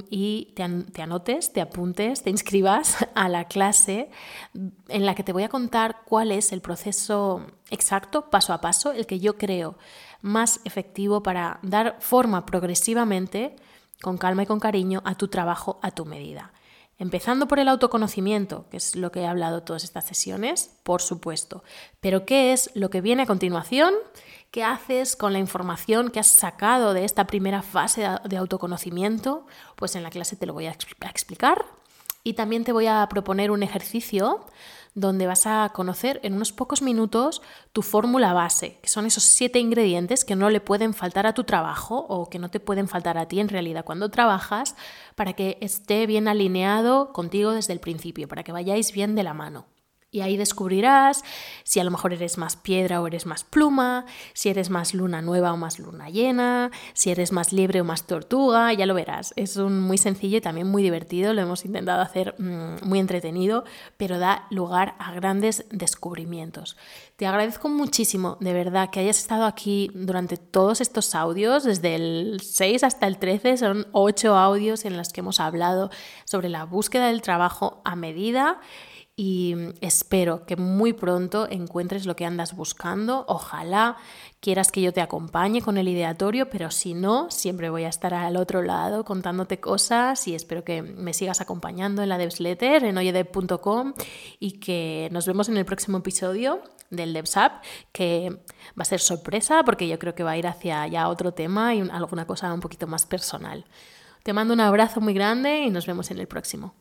y 0.10 0.54
te, 0.56 0.68
te, 0.92 1.02
anotes, 1.02 1.54
te 1.54 1.62
apuntes, 1.62 2.24
te 2.24 2.30
inscribas 2.30 2.98
a 3.16 3.30
la 3.30 3.46
clase 3.46 4.10
en 4.88 5.06
la 5.06 5.16
que 5.16 5.24
te 5.24 5.34
voy 5.34 5.44
a 5.44 5.50
contar 5.50 6.02
cuál 6.06 6.32
es 6.32 6.52
el 6.52 6.62
proceso 6.62 7.46
exacto, 7.70 8.30
paso 8.30 8.54
a 8.54 8.62
paso, 8.62 8.92
el 8.92 9.06
que 9.06 9.20
yo 9.20 9.38
creo 9.38 9.78
más 10.22 10.60
efectivo 10.66 11.24
para 11.24 11.60
dar 11.62 11.98
forma 12.00 12.46
progresivamente, 12.46 13.56
con 14.02 14.18
calma 14.18 14.44
y 14.44 14.46
con 14.46 14.60
cariño, 14.60 15.02
a 15.06 15.16
tu 15.16 15.28
trabajo 15.28 15.80
a 15.82 15.92
tu 15.92 16.06
medida. 16.06 16.54
Empezando 17.00 17.48
por 17.48 17.60
el 17.60 17.68
autoconocimiento, 17.68 18.66
que 18.70 18.78
es 18.78 18.96
lo 18.96 19.12
que 19.12 19.22
he 19.22 19.28
hablado 19.28 19.62
todas 19.62 19.84
estas 19.84 20.06
sesiones, 20.06 20.72
por 20.84 21.02
supuesto. 21.02 21.64
Pero 22.00 22.26
¿qué 22.26 22.54
es 22.54 22.72
lo 22.74 22.90
que 22.90 23.02
viene 23.02 23.24
a 23.24 23.28
continuación? 23.28 23.94
¿Qué 24.58 24.64
haces 24.64 25.16
con 25.16 25.34
la 25.34 25.38
información 25.38 26.10
que 26.10 26.20
has 26.20 26.26
sacado 26.26 26.96
de 26.96 27.06
esta 27.06 27.28
primera 27.28 27.62
fase 27.62 28.10
de 28.24 28.38
autoconocimiento? 28.38 29.46
Pues 29.76 29.96
en 29.96 30.02
la 30.02 30.10
clase 30.10 30.36
te 30.36 30.48
lo 30.48 30.54
voy 30.54 30.66
a 30.66 30.72
explicar. 30.72 31.64
Y 32.24 32.34
también 32.34 32.64
te 32.64 32.72
voy 32.72 32.88
a 32.88 33.08
proponer 33.08 33.52
un 33.52 33.62
ejercicio 33.62 34.44
donde 34.96 35.28
vas 35.28 35.46
a 35.46 35.72
conocer 35.76 36.20
en 36.24 36.34
unos 36.34 36.54
pocos 36.54 36.82
minutos 36.82 37.44
tu 37.72 37.84
fórmula 37.84 38.34
base, 38.34 38.80
que 38.82 38.90
son 38.90 39.06
esos 39.06 39.22
siete 39.22 39.60
ingredientes 39.60 40.26
que 40.26 40.36
no 40.36 40.50
le 40.50 40.60
pueden 40.60 40.96
faltar 40.96 41.28
a 41.28 41.36
tu 41.36 41.44
trabajo 41.44 42.08
o 42.10 42.28
que 42.28 42.40
no 42.40 42.50
te 42.50 42.60
pueden 42.60 42.88
faltar 42.88 43.20
a 43.20 43.28
ti 43.28 43.40
en 43.40 43.50
realidad 43.50 43.86
cuando 43.86 44.10
trabajas, 44.10 44.76
para 45.14 45.34
que 45.34 45.60
esté 45.62 46.08
bien 46.08 46.28
alineado 46.28 47.14
contigo 47.14 47.52
desde 47.52 47.74
el 47.74 47.80
principio, 47.80 48.28
para 48.28 48.42
que 48.42 48.54
vayáis 48.54 48.92
bien 48.92 49.14
de 49.14 49.22
la 49.22 49.36
mano. 49.36 49.68
Y 50.18 50.22
ahí 50.22 50.36
descubrirás 50.36 51.24
si 51.64 51.80
a 51.80 51.84
lo 51.84 51.92
mejor 51.92 52.12
eres 52.12 52.40
más 52.40 52.56
piedra 52.56 53.04
o 53.04 53.06
eres 53.06 53.28
más 53.28 53.44
pluma, 53.44 54.08
si 54.34 54.50
eres 54.50 54.72
más 54.72 54.96
luna 54.96 55.22
nueva 55.22 55.54
o 55.54 55.58
más 55.58 55.78
luna 55.78 56.10
llena, 56.10 56.72
si 56.94 57.12
eres 57.12 57.32
más 57.32 57.54
liebre 57.54 57.82
o 57.82 57.84
más 57.84 58.08
tortuga, 58.08 58.74
ya 58.74 58.88
lo 58.88 58.96
verás. 58.96 59.32
Es 59.36 59.58
un 59.58 59.80
muy 59.80 60.00
sencillo 60.00 60.40
y 60.40 60.42
también 60.42 60.68
muy 60.68 60.82
divertido, 60.82 61.36
lo 61.36 61.42
hemos 61.44 61.66
intentado 61.66 62.02
hacer 62.02 62.34
mm, 62.40 62.88
muy 62.88 62.98
entretenido, 62.98 63.64
pero 63.96 64.18
da 64.18 64.48
lugar 64.50 64.96
a 64.98 65.12
grandes 65.12 65.66
descubrimientos. 65.70 66.78
Te 67.16 67.28
agradezco 67.28 67.70
muchísimo, 67.70 68.38
de 68.40 68.54
verdad, 68.54 68.90
que 68.90 69.02
hayas 69.02 69.20
estado 69.20 69.46
aquí 69.46 69.92
durante 69.94 70.38
todos 70.38 70.82
estos 70.82 71.14
audios, 71.14 71.64
desde 71.64 71.94
el 71.94 72.42
6 72.42 72.84
hasta 72.84 73.06
el 73.06 73.20
13, 73.20 73.58
son 73.58 73.86
8 73.92 74.36
audios 74.36 74.84
en 74.84 74.98
los 74.98 75.10
que 75.10 75.20
hemos 75.20 75.40
hablado 75.40 75.92
sobre 76.26 76.50
la 76.50 76.64
búsqueda 76.64 77.06
del 77.08 77.22
trabajo 77.22 77.84
a 77.86 77.96
medida 77.96 78.60
y 79.20 79.56
espero 79.82 80.46
que 80.46 80.56
muy 80.56 80.94
pronto 80.94 81.48
encuentres 81.50 82.06
lo 82.06 82.16
que 82.16 82.24
andas 82.24 82.56
buscando. 82.56 83.26
Ojalá 83.28 83.98
quieras 84.40 84.72
que 84.72 84.84
yo 84.84 84.94
te 84.94 85.02
acompañe 85.02 85.64
con 85.64 85.80
el 85.80 85.88
ideatorio, 85.88 86.52
pero 86.52 86.70
si 86.70 86.94
no, 86.94 87.32
siempre 87.32 87.72
voy 87.72 87.86
a 87.86 87.90
estar 87.90 88.14
al 88.14 88.38
otro 88.38 88.62
lado 88.62 89.04
contándote 89.04 89.60
cosas 89.60 90.28
y 90.28 90.36
espero 90.36 90.64
que 90.64 90.84
me 90.84 91.16
sigas 91.16 91.42
acompañando 91.42 92.04
en 92.04 92.10
la 92.10 92.20
Devsletter, 92.20 92.84
en 92.84 92.96
oyedev.com 92.96 93.96
y 94.40 94.60
que 94.60 95.10
nos 95.12 95.26
vemos 95.26 95.50
en 95.50 95.58
el 95.58 95.66
próximo 95.66 95.98
episodio 95.98 96.62
del 96.92 97.12
DevSap, 97.12 97.64
que 97.92 98.30
va 98.80 98.84
a 98.84 98.86
ser 98.86 99.00
sorpresa 99.00 99.64
porque 99.64 99.88
yo 99.88 99.98
creo 99.98 100.14
que 100.14 100.24
va 100.24 100.32
a 100.32 100.38
ir 100.38 100.46
hacia 100.46 100.86
ya 100.86 101.10
otro 101.10 101.34
tema 101.34 101.74
y 101.74 101.82
alguna 101.90 102.28
cosa 102.28 102.54
un 102.54 102.60
poquito 102.60 102.86
más 102.86 103.08
personal. 103.08 103.66
Te 104.22 104.32
mando 104.32 104.54
un 104.54 104.60
abrazo 104.60 105.02
muy 105.02 105.16
grande 105.16 105.64
y 105.64 105.72
nos 105.72 105.88
vemos 105.88 106.12
en 106.12 106.20
el 106.20 106.28
próximo. 106.28 106.76